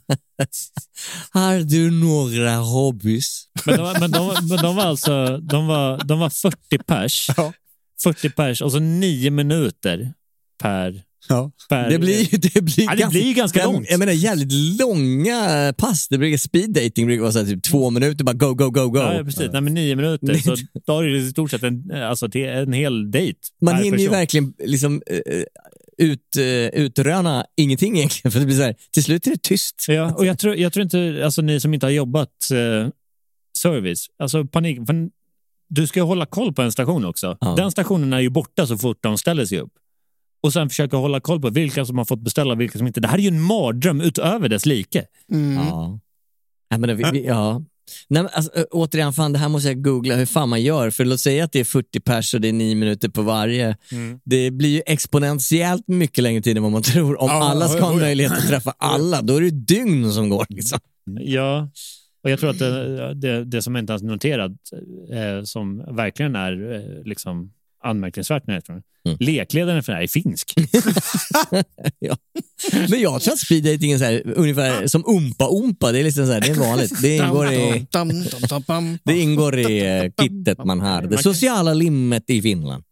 [1.32, 3.44] Har du några hobbys?
[3.66, 7.28] Men de, var- men de, men de var alltså de var, de var 40 pers.
[8.04, 10.14] 40 pers och så nio minuter
[10.62, 11.02] per...
[11.28, 11.52] Ja.
[11.70, 13.88] per Det blir, det blir, Ja, det blir ju ganska långt.
[13.90, 16.08] Jag menar jävligt långa pass.
[16.08, 18.90] Det brukar speed dating brukar vara så här, typ två minuter, bara go, go, go,
[18.90, 19.00] go.
[19.00, 19.50] Ja, ja, precis.
[19.52, 20.36] Nej, men nio minuter.
[20.36, 20.56] Så
[20.86, 23.40] då har du i stort sett en, alltså, det är en hel dejt.
[23.62, 24.12] Man hinner ju person.
[24.12, 25.44] verkligen liksom, eh,
[25.98, 28.32] ut, eh, utröna ingenting egentligen.
[28.32, 29.86] För det blir så här, till slut är det tyst.
[29.88, 32.90] Ja, och jag tror, jag tror inte, alltså ni som inte har jobbat eh,
[33.58, 34.80] service, alltså panik,
[35.70, 37.38] du ska ju hålla koll på en station också.
[37.42, 37.56] Ja.
[37.58, 39.74] Den stationen är ju borta så fort de ställer sig upp.
[40.42, 43.00] Och sen försöka hålla koll på vilka som har fått beställa och vilka som inte.
[43.00, 45.06] Det här är ju en mardröm utöver dess like.
[45.32, 45.54] Mm.
[45.56, 46.00] Ja.
[46.72, 47.64] Nej, men, vi, vi, ja.
[48.08, 50.90] Nej, men, alltså, återigen, fan, det här måste jag googla hur fan man gör.
[50.90, 53.78] För låt säga att det är 40 pers och det är 9 minuter på varje.
[53.92, 54.20] Mm.
[54.26, 57.22] Det blir ju exponentiellt mycket längre tid än vad man tror.
[57.22, 60.46] Om Ja, alla ska ha möjlighet att träffa alla, då är det dygn som går.
[60.50, 60.80] Liksom.
[61.20, 61.70] Ja,
[62.24, 64.52] och jag tror att det, det, det som jag inte ens noterat
[65.12, 67.52] eh, som verkligen är eh, liksom
[67.84, 69.18] anmärkningsvärt när jag Mm.
[69.20, 70.54] lekledaren för det här är finsk.
[72.00, 72.18] ja.
[72.90, 75.92] Men jag tror att speed dating är så här, ungefär som umpa-umpa.
[75.92, 77.02] Det är liksom så här, det är vanligt.
[77.02, 77.88] Det ingår i,
[79.04, 81.02] det ingår i eh, kittet man har.
[81.02, 82.84] Det sociala limmet i Finland.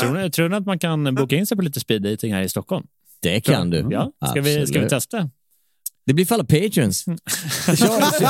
[0.00, 2.42] Tror ni, tror ni att man kan boka in sig på lite speed dating här
[2.42, 2.86] i Stockholm?
[3.22, 3.88] Det kan du.
[3.90, 5.30] Ja, ska vi, ska vi testa?
[6.06, 7.04] Det blir för alla patreons.
[7.66, 8.28] Charlie,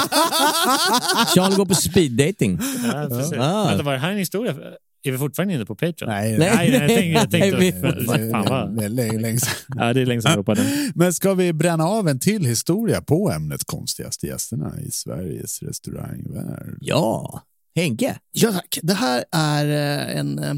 [1.35, 2.59] Charlie går på speed dating.
[2.93, 3.33] Ja, precis.
[3.39, 3.67] Ah.
[3.69, 4.55] Vänta, var det här en historia?
[5.03, 6.11] Är vi fortfarande inne på Patreon?
[6.11, 6.71] Nej, Nej.
[6.71, 7.05] nej, jag tänkte...
[7.07, 7.31] Jag
[7.81, 9.55] tänkte Nej, fan, vad, det är länge, länge sedan.
[9.77, 10.59] ja, det är länge sedan jag.
[10.95, 16.79] Men ska vi bränna av en till historia på ämnet konstigaste gästerna i Sveriges restaurangvärld?
[16.81, 17.43] Ja,
[17.75, 18.19] Henke.
[18.33, 18.79] Ja, tack.
[18.83, 20.55] Det här är eh, en eh,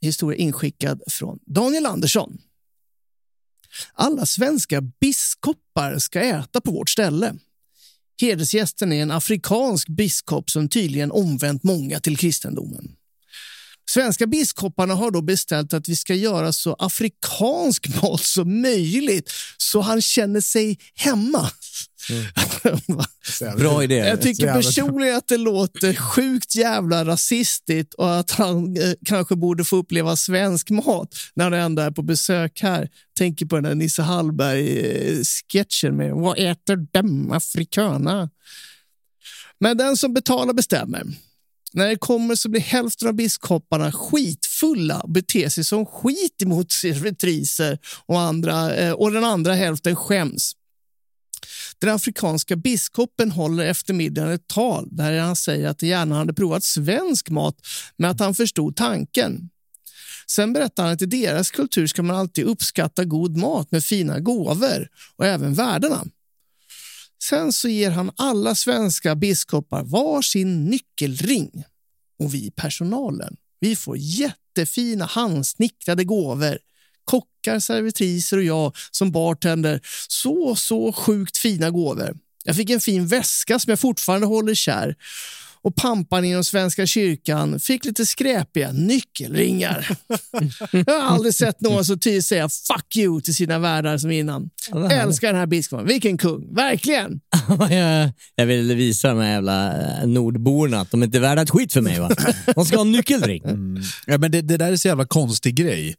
[0.00, 2.38] historia inskickad från Daniel Andersson.
[3.94, 7.34] Alla svenska biskopar ska äta på vårt ställe.
[8.20, 12.94] Hedersgästen är en afrikansk biskop som tydligen omvänt många till kristendomen.
[13.88, 19.80] Svenska biskoparna har då beställt att vi ska göra så afrikansk mat som möjligt så
[19.80, 21.50] han känner sig hemma.
[23.56, 23.94] Bra idé.
[23.94, 29.64] Jag tycker personligen att det låter sjukt jävla rasistiskt och att han eh, kanske borde
[29.64, 32.88] få uppleva svensk mat när han ändå är på besök här.
[33.18, 38.28] Tänker på den där Nisse Hallberg-sketchen med Vad äter de afrikaner?
[39.60, 41.06] Men den som betalar bestämmer.
[41.72, 46.72] När det kommer så blir hälften av biskoparna skitfulla och beter sig som skit emot
[46.82, 50.52] servitriser och, andra, eh, och den andra hälften skäms.
[51.78, 56.34] Den afrikanska biskopen håller efter middagen ett tal där han säger att han gärna hade
[56.34, 57.56] provat svensk mat
[57.96, 59.50] men att han förstod tanken.
[60.26, 64.20] Sen berättar han att i deras kultur ska man alltid uppskatta god mat med fina
[64.20, 66.04] gåvor och även värdena.
[67.22, 71.64] Sen så ger han alla svenska biskopar var sin nyckelring.
[72.18, 76.58] Och vi personalen, vi får jättefina handsnickrade gåvor.
[77.04, 79.80] Kockar, servitriser och jag som bartender.
[80.08, 82.16] Så, så sjukt fina gåvor.
[82.44, 84.96] Jag fick en fin väska som jag fortfarande håller kär.
[85.62, 89.88] Och pampan inom Svenska kyrkan fick lite skräpiga nyckelringar.
[90.72, 94.50] jag har aldrig sett någon så tydligt säga fuck you till sina värdar som innan.
[94.90, 95.86] Älskar den här biskopen.
[95.86, 96.54] Vilken kung.
[96.54, 97.20] Verkligen.
[97.70, 101.50] jag, jag vill visa de här jävla eh, nordborna att de inte är värda ett
[101.50, 102.00] skit för mig.
[102.00, 102.10] Va?
[102.54, 103.42] De ska ha en nyckelring.
[104.06, 105.94] Ja, men det, det där är så jävla konstig grej.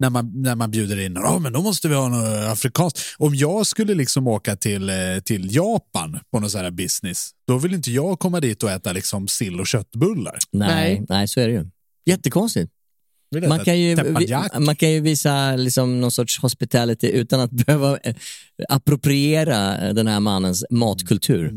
[0.00, 3.00] När man, när man bjuder in, ja men då måste vi ha något afrikanskt.
[3.18, 7.58] Om jag skulle liksom åka till, eh, till Japan på någon sån här business, då
[7.58, 10.38] vill inte jag komma dit och äta liksom sill och köttbullar.
[10.52, 11.66] Nej, nej, så är det ju.
[12.06, 12.72] Jättekonstigt.
[13.48, 13.96] Man kan, ju,
[14.58, 18.14] man kan ju visa liksom någon sorts hospitality utan att behöva eh,
[18.68, 21.52] appropriera den här mannens matkultur.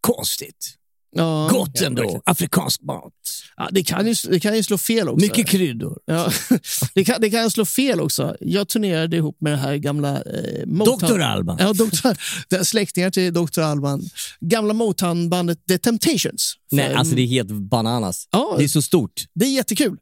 [0.00, 0.79] Konstigt.
[1.12, 1.48] Ja.
[1.50, 2.22] Gott ändå.
[2.24, 3.12] Afrikansk mat.
[3.56, 5.26] Ja, det, kan ju, det kan ju slå fel också.
[5.26, 5.98] Mycket kryddor.
[6.04, 6.32] Ja,
[6.94, 8.36] det, kan, det kan slå fel också.
[8.40, 10.16] Jag turnerade ihop med det här gamla...
[10.16, 11.20] Eh, Motown- Dr.
[11.20, 11.56] Alban.
[11.60, 13.60] Ja, är släktingar till Dr.
[13.60, 14.02] Alban.
[14.40, 16.54] Gamla Motown-bandet The Temptations.
[16.70, 18.28] Nej, alltså det är helt bananas.
[18.30, 18.54] Ja.
[18.58, 19.24] Det är så stort.
[19.34, 19.96] Det är jättekul.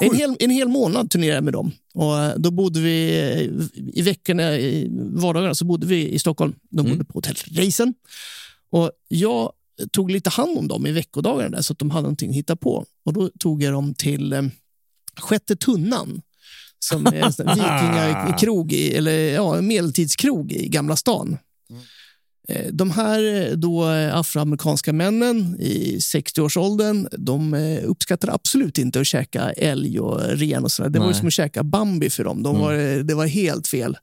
[0.00, 1.72] En hel, en hel månad turnerade jag med dem.
[1.94, 3.66] Och eh, då bodde vi eh,
[3.98, 6.54] i veckorna, i vardagarna, så bodde vi i Stockholm.
[6.70, 7.94] De bodde på hotell Reisen.
[8.70, 9.52] Och jag
[9.92, 12.56] tog lite hand om dem i veckodagarna där, så att de hade någonting att hitta
[12.56, 12.84] på.
[13.04, 14.42] Och då tog jag dem till eh,
[15.20, 16.22] Sjätte tunnan
[16.78, 21.38] som är en vikingakrog, i, eller ja, medeltidskrog i Gamla stan.
[21.70, 21.76] Eh,
[22.72, 29.06] De här eh, då eh, afroamerikanska männen i 60-årsåldern, de eh, uppskattade absolut inte att
[29.06, 30.90] käka älg och ren och sådär.
[30.90, 31.14] Det var Nej.
[31.14, 32.42] som att käka Bambi för dem.
[32.42, 32.62] De Mm.
[32.66, 33.96] var, eh, det var helt fel.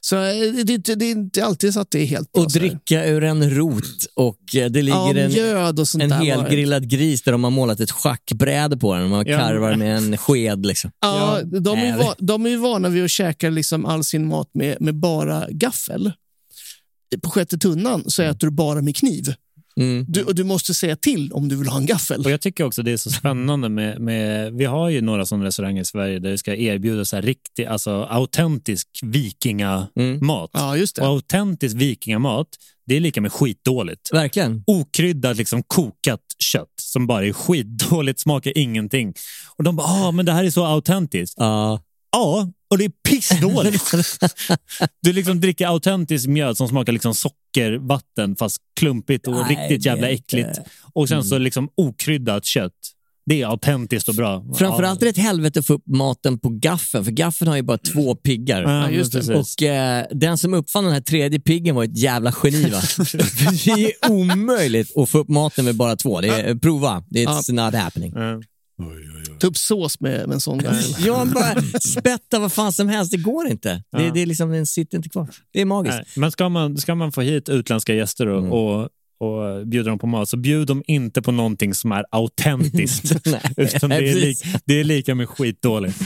[0.00, 2.42] Så eh, det, det, det är inte alltid så att det är helt bra.
[2.42, 6.18] Och dricka ur en rot och eh, det Ja, ligger en, mjöd och en var
[6.18, 6.24] det.
[6.24, 9.02] helgrillad gris där de har målat ett schackbräde på den.
[9.02, 9.38] De har Ja.
[9.38, 10.66] karvar med en sked.
[10.66, 10.90] Liksom.
[11.00, 14.76] Ja, de, är va, de är vana vid att käka liksom all sin mat med,
[14.80, 16.12] med bara gaffel.
[17.18, 19.34] På sjätte tunnan så äter du bara med kniv.
[19.80, 20.04] Mm.
[20.08, 22.20] Du, och du måste säga till om du vill ha en gaffel.
[22.24, 25.44] Och Jag tycker också det är så spännande med, med vi har ju några sådana
[25.44, 30.50] restauranger i Sverige där det ska erbjuda så här riktig, alltså autentisk vikingamat.
[30.52, 31.02] Ja, just det.
[31.02, 32.48] Och autentisk vikingamat,
[32.86, 34.12] det är lika med skitdåligt.
[34.12, 34.64] Verkligen.
[34.66, 39.14] Okryddat liksom kokat kött som bara är skitdåligt, smakar ingenting.
[39.56, 41.34] Och de bara, ah, men det här är så autentiskt.
[41.38, 41.80] Ja.
[42.12, 43.94] Ja, och det är pissdåligt.
[45.02, 50.08] du liksom dricker autentisk mjöd som smakar liksom sockervatten fast klumpigt och Nej, riktigt jävla
[50.08, 50.58] äckligt.
[50.92, 52.72] Och sen så liksom okryddat kött.
[53.26, 54.44] Det är autentiskt och bra.
[54.58, 57.62] Framförallt är det ett helvete att få upp maten på gaffeln, för gaffeln har ju
[57.62, 58.62] bara två piggar.
[58.62, 59.38] Ja.
[59.38, 62.70] Och eh, den som uppfann den här tredje piggen var ett jävla geni.
[62.70, 62.80] Va?
[63.64, 66.20] det är omöjligt att få upp maten med bara två.
[66.20, 68.12] Det är, prova, it's not happening.
[68.76, 68.84] Ja.
[69.40, 70.94] Ta upp sås med, med en sån gaffel.
[71.06, 73.68] Jag bara spätta vad fan som helst, det går inte.
[73.68, 74.10] Det, Ja.
[74.14, 75.28] det är liksom, den sitter inte kvar.
[75.52, 75.94] Det är magiskt.
[75.96, 78.52] Nej, men ska man, ska man få hit utländska gäster och, Mm.
[78.52, 83.26] och, och bjuda dem på mat så bjud dem inte på någonting som är autentiskt.
[83.26, 85.98] Nej, utan det, är li, det är lika med skitdåligt.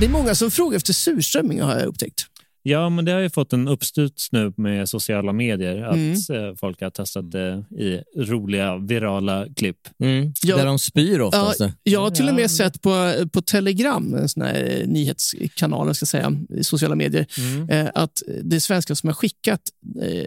[0.00, 2.26] Det är många som frågar efter surströmming har jag upptäckt.
[2.64, 5.82] Ja, men det har ju fått en uppstuds nu med sociala medier.
[5.82, 6.12] Att Mm.
[6.12, 9.76] eh, folk har testat det i roliga virala klipp.
[10.02, 10.32] Mm.
[10.42, 10.56] Ja.
[10.56, 11.60] Där de spyr Ja, oftast.
[11.82, 12.34] jag har till och Ja.
[12.36, 17.26] med sett på, på Telegram, en sån här eh, nyhetskanal ska säga, i sociala medier,
[17.38, 17.68] Mm.
[17.70, 19.60] eh, att det är svenskar som har skickat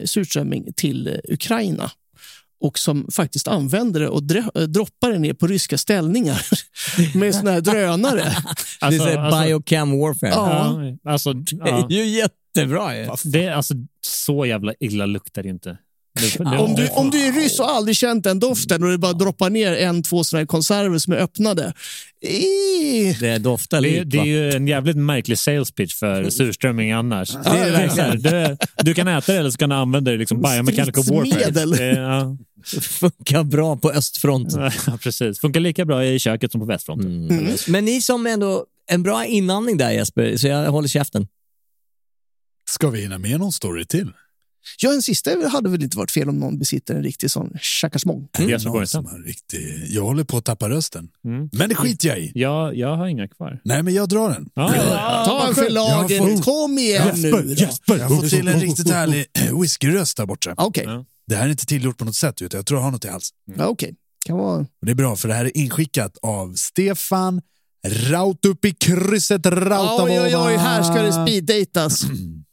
[0.06, 1.92] surströmming till Ukraina
[2.66, 4.22] och som faktiskt använder det och
[4.56, 6.42] eh, droppar det ner på ryska ställningar
[7.18, 8.18] med såna här drönare.
[8.80, 10.30] det är Alltså, alltså- biocam warfare.
[10.30, 10.84] Ja.
[11.04, 11.88] Ja, alltså, Det ja.
[11.90, 13.10] är ju jättebra ju.
[13.24, 15.78] Det, är- alltså, så jävla illa luktar det inte.
[16.16, 19.14] Det, Om du, om du är ryss och aldrig känt den doften och det bara
[19.14, 21.74] droppar ner en, två här konserver som är öppnade.
[23.20, 27.34] Det doftar det, likt det är ju en jävligt märklig sales pitch för surströmming annars.
[27.34, 29.76] det är Det är så här, du, du kan äta det eller så kan du
[29.76, 31.66] använda det i liksom biomechanical warfare.
[31.66, 32.38] Det, ja,
[32.82, 34.72] Funkar bra på östfronten.
[34.88, 35.40] ja, precis.
[35.40, 37.30] Funkar lika bra i köket som på västfronten.
[37.30, 37.56] Mm.
[37.68, 41.28] Men ni som ändå, en bra inandning där Jesper, så jag håller käften.
[42.70, 44.12] Ska vi hinna med någon story till?
[44.82, 48.28] Ja, en sista hade väl inte varit fel om någon besitter en riktig sån chakasmong.
[48.40, 49.86] Någon som har riktig...
[49.90, 51.08] Jag håller på att tappa rösten.
[51.52, 52.32] Men det skiter jag i.
[52.36, 53.60] Ja, jag har inga kvar.
[53.64, 54.50] Nej, men jag drar den.
[54.54, 55.24] Ja.
[55.28, 57.22] Ta en för laget, Jag får- kom igen nu.
[57.28, 57.54] Jesper, då.
[57.54, 59.26] Jesper, jag får till en riktigt härlig
[59.62, 60.54] whiskyröst där borta.
[60.58, 60.88] Okej,
[61.28, 63.08] Det här är inte tillgjort på något sätt, utan jag tror jag har något i
[63.08, 63.36] halsen.
[63.58, 63.96] ja, okej.
[64.26, 64.66] Kan vara...
[64.86, 67.42] Det är bra, för det här är inskickat av Stefan
[67.88, 70.04] Raut upp i krysset Rautavova.
[70.04, 72.02] Oj, oj, oj, här ska det speeddatas.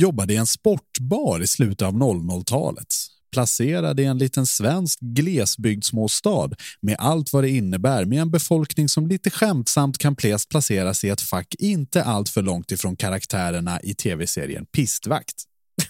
[0.00, 2.86] Jobbade i en sportbar i slutet av 00-talet.
[3.32, 9.06] Placerad i en liten svensk glesbygdsmåstad med allt vad det innebär med en befolkning som
[9.06, 10.16] lite skämtsamt kan
[10.50, 15.44] placeras i ett fack inte allt för långt ifrån karaktärerna i tv-serien Pistvakt.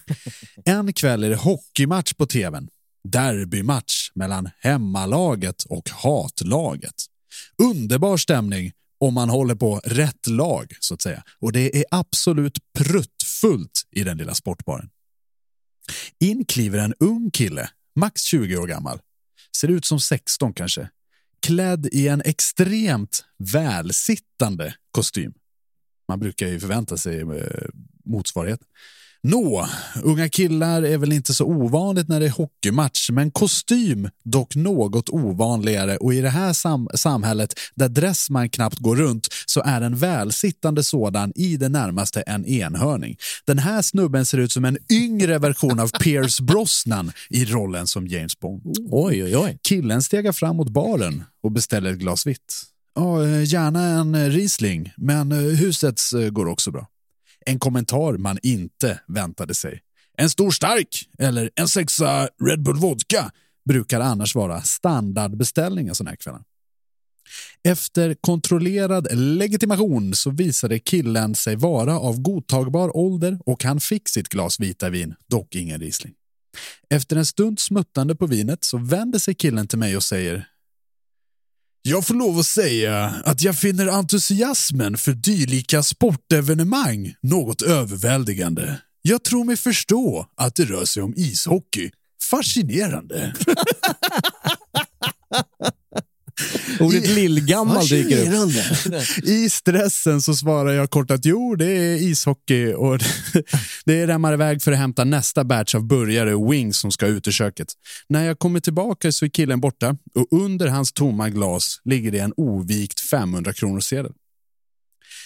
[0.65, 2.67] En kväll är det hockeymatch på tvn.
[3.03, 7.05] Derbymatch mellan hemmalaget och hatlaget.
[7.63, 11.23] Underbar stämning om man håller på rätt lag, så att säga.
[11.39, 14.89] Och det är absolut pruttfullt i den lilla sportbaren.
[16.19, 18.99] In kliver en ung kille, max 20 år gammal.
[19.57, 20.89] Ser ut som 16 kanske.
[21.41, 25.33] Klädd i en extremt välsittande kostym.
[26.07, 27.67] Man brukar ju förvänta sig eh,
[28.05, 28.59] motsvarighet.
[29.23, 29.67] Nå,
[30.03, 35.09] unga killar är väl inte så ovanligt när det är hockeymatch, men kostym dock något
[35.09, 39.95] ovanligare och i det här sam- samhället där Dressman knappt går runt så är en
[39.97, 43.17] välsittande sådan i det närmaste en enhörning.
[43.45, 48.07] Den här snubben ser ut som en yngre version av Pierce Brosnan i rollen som
[48.07, 48.61] James Bond.
[48.91, 49.57] Oj, oj, oj.
[49.63, 52.63] Killen stegar fram mot baren och beställer ett glas vitt.
[52.95, 56.87] Ja, eh, gärna en Riesling, men eh, husets eh, går också bra.
[57.49, 59.81] En kommentar man inte väntade sig.
[60.17, 63.31] En stor stark eller en sexa Red Bull vodka
[63.69, 66.43] brukar annars vara standardbeställningar sådana här kvällar.
[67.63, 74.29] Efter kontrollerad legitimation så visade killen sig vara av godtagbar ålder och han fick sitt
[74.29, 76.13] glas vita vin, dock ingen Riesling.
[76.89, 80.47] Efter en stund smuttande på vinet så vänder sig killen till mig och säger
[81.81, 88.81] jag får lov att säga att jag finner entusiasmen för dylika sportevenemang något överväldigande.
[89.01, 91.91] Jag tror mig förstå att det rör sig om ishockey.
[92.29, 93.35] Fascinerande.
[96.79, 98.51] Ordet lillgammal dyker upp.
[99.23, 102.99] I stressen så svarar jag kort att jo, det är ishockey och
[103.85, 107.31] det rämmar iväg för att hämta nästa batch av burgare wings som ska ut i
[107.31, 107.67] köket.
[108.09, 112.19] När jag kommer tillbaka så är killen borta och under hans tomma glas ligger det
[112.19, 114.11] en ovikt 500 kronor sedel.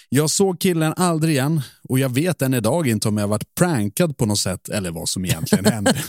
[0.09, 4.17] Jag såg killen aldrig igen och jag vet än idag inte om jag varit prankad
[4.17, 5.95] på något sätt eller vad som egentligen hände.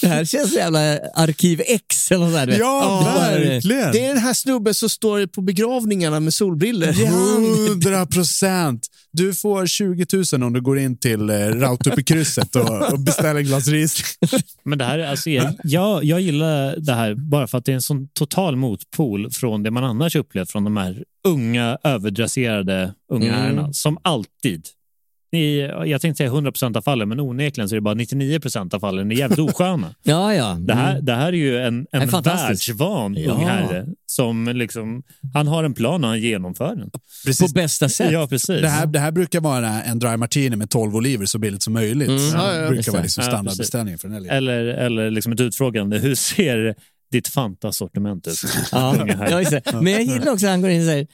[0.00, 2.58] Det här känns så jävla Arkiv X eller något där.
[2.58, 3.92] Ja, Det var- verkligen.
[3.92, 6.92] Det är den här snubben som står på begravningarna med solbriller.
[7.68, 8.86] Hundra procent!
[9.12, 12.92] Du får 20 000 om du går in till eh, Raut upp i krysset och,
[12.92, 14.40] och beställer en glas Riesling.
[14.64, 17.72] Men det här är alltså, jag, jag, jag gillar det här bara för att det
[17.72, 22.94] är en sån total motpol från det man annars upplevt från de här unga, överdresserade
[23.12, 23.40] unga Mm.
[23.40, 23.72] herrarna.
[23.72, 24.66] Som alltid.
[25.34, 28.80] I, jag tänkte säga 100% av fallen, men onekligen så är det bara 99% av
[28.80, 29.94] fallen är jävligt osköna.
[30.02, 30.56] Ja, ja.
[30.60, 33.32] Det här, det här är ju en, en världsvan Ja.
[33.32, 35.02] ung herre som liksom,
[35.34, 36.90] han har en plan och han genomför den.
[36.90, 38.12] På bästa sätt.
[38.12, 38.60] Ja, precis.
[38.62, 41.72] Det här, det här brukar vara en dry martini med 12 oliver så billigt som
[41.72, 42.08] möjligt.
[42.08, 42.20] Mm.
[42.20, 44.34] Det Ja, ja, brukar vara liksom standardbeställningen för den här lilla.
[44.34, 45.98] Eller, eller liksom ett utfrågande.
[45.98, 46.74] Hur ser
[47.12, 48.42] ditt Fanta-sortiment ut?
[48.72, 49.80] Ja, ja.
[49.80, 51.06] Men jag gillar också att han går in och säger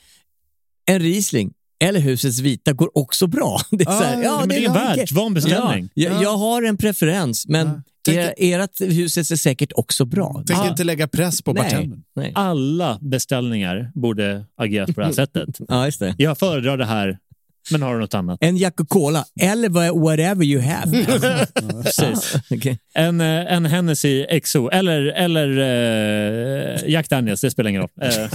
[0.86, 3.60] en Riesling eller husets vita går också bra.
[3.70, 5.88] Det är, så här, ja, men det är en världsvan beställning.
[5.94, 10.42] Ja, jag, jag har en preferens, men er, ert husets är säkert också bra.
[10.46, 10.68] Tänk Ah.
[10.68, 12.02] inte lägga press på bartendern.
[12.34, 15.60] Alla beställningar borde ageras på det här sättet.
[15.68, 16.14] Ja, just det.
[16.18, 17.18] Jag föredrar det här,
[17.70, 18.38] men har du något annat?
[18.40, 21.06] En Jack Cola eller whatever you have.
[21.82, 22.34] Precis.
[22.50, 22.78] Okej.
[22.94, 27.90] En, eh, en Hennessy XO eller, eller eh, Jack Daniels, det spelar ingen roll.
[28.02, 28.08] Eh,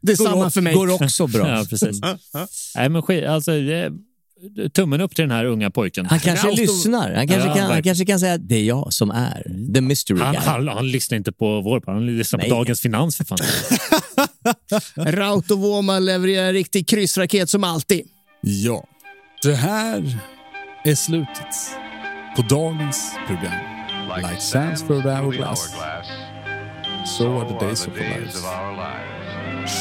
[0.00, 0.74] Det är samma för mig.
[0.74, 1.48] Går också bra.
[1.58, 2.00] ja, precis.
[2.74, 3.52] Nej, men skit, alltså,
[4.72, 6.06] tummen upp till den här unga pojken.
[6.06, 7.14] Han kanske Ja, lyssnar.
[7.14, 9.42] Han kanske, Ja, kan, han kanske kan säga att det är jag som är
[9.74, 10.42] the mystery Han, guy.
[10.44, 12.48] han, han lyssnar inte på vår podd, han lyssnar Nej.
[12.48, 13.38] på Dagens Finans för fan.
[14.96, 18.06] Rautovoma levererar en riktig kryssraket som alltid.
[18.44, 18.86] Ja,
[19.42, 20.20] det här
[20.84, 21.54] är slutet
[22.36, 23.60] på dagens program.
[24.16, 25.74] Like sands for a hourglass,
[27.18, 28.42] so are the days of our lives.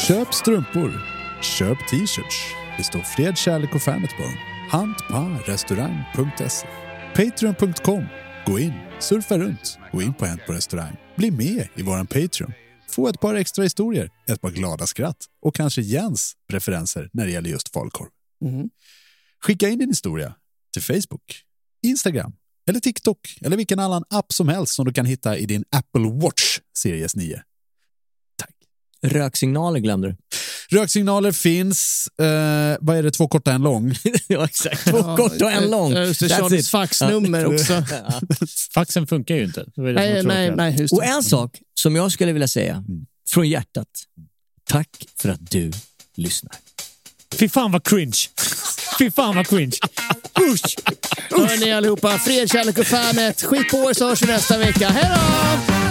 [0.07, 0.91] Köp strumpor,
[1.41, 2.55] köp t-shirts.
[2.77, 4.37] Det står fred, kärlek och fanet på dem.
[4.69, 6.67] Handparrestaurang.se
[7.15, 8.05] Patreon.com
[8.45, 10.97] Gå in, surfa runt, gå in på Hänt på restaurang.
[11.15, 12.53] Bli med i våran Patreon.
[12.89, 17.31] Få ett par extra historier, ett par glada skratt och kanske Jens preferenser när det
[17.31, 18.09] gäller just falukorv.
[19.45, 20.35] Skicka in din historia.
[20.73, 21.21] till Facebook,
[21.83, 22.33] Instagram
[22.69, 26.09] eller TikTok eller vilken annan app som helst som du kan hitta i din Apple
[26.21, 27.41] Watch Series 9.
[29.03, 30.15] Röksignaler glömde du.
[30.77, 32.07] Röksignaler finns.
[32.19, 33.11] Eh, vad är det?
[33.11, 33.93] Två korta, en lång?
[34.27, 34.83] ja, exakt.
[34.87, 35.91] Två korta och en lång.
[35.93, 36.67] Ja, just det, That's Charlies it.
[36.71, 37.47] faxnummer Ja.
[37.53, 37.83] också.
[38.73, 39.65] Faxen funkar ju inte.
[39.75, 40.87] Det det Nej, nej, nej.
[40.91, 43.05] Och en sak som jag skulle vilja säga Mm.
[43.29, 43.87] från hjärtat.
[44.63, 44.89] Tack
[45.19, 45.71] för att du
[46.15, 46.55] lyssnar.
[47.39, 48.17] Fy fan vad cringe.
[48.99, 49.77] Fy fan vad cringe.
[50.39, 50.75] Usch.
[51.29, 53.43] Hörni allihopa, fred, kärlek och fanet.
[53.43, 54.89] Skit på er så hörs vi nästa vecka.
[54.89, 55.81] Hej då!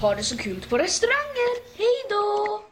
[0.00, 1.78] Ha det så kul på restauranger.
[1.78, 2.71] Hej då!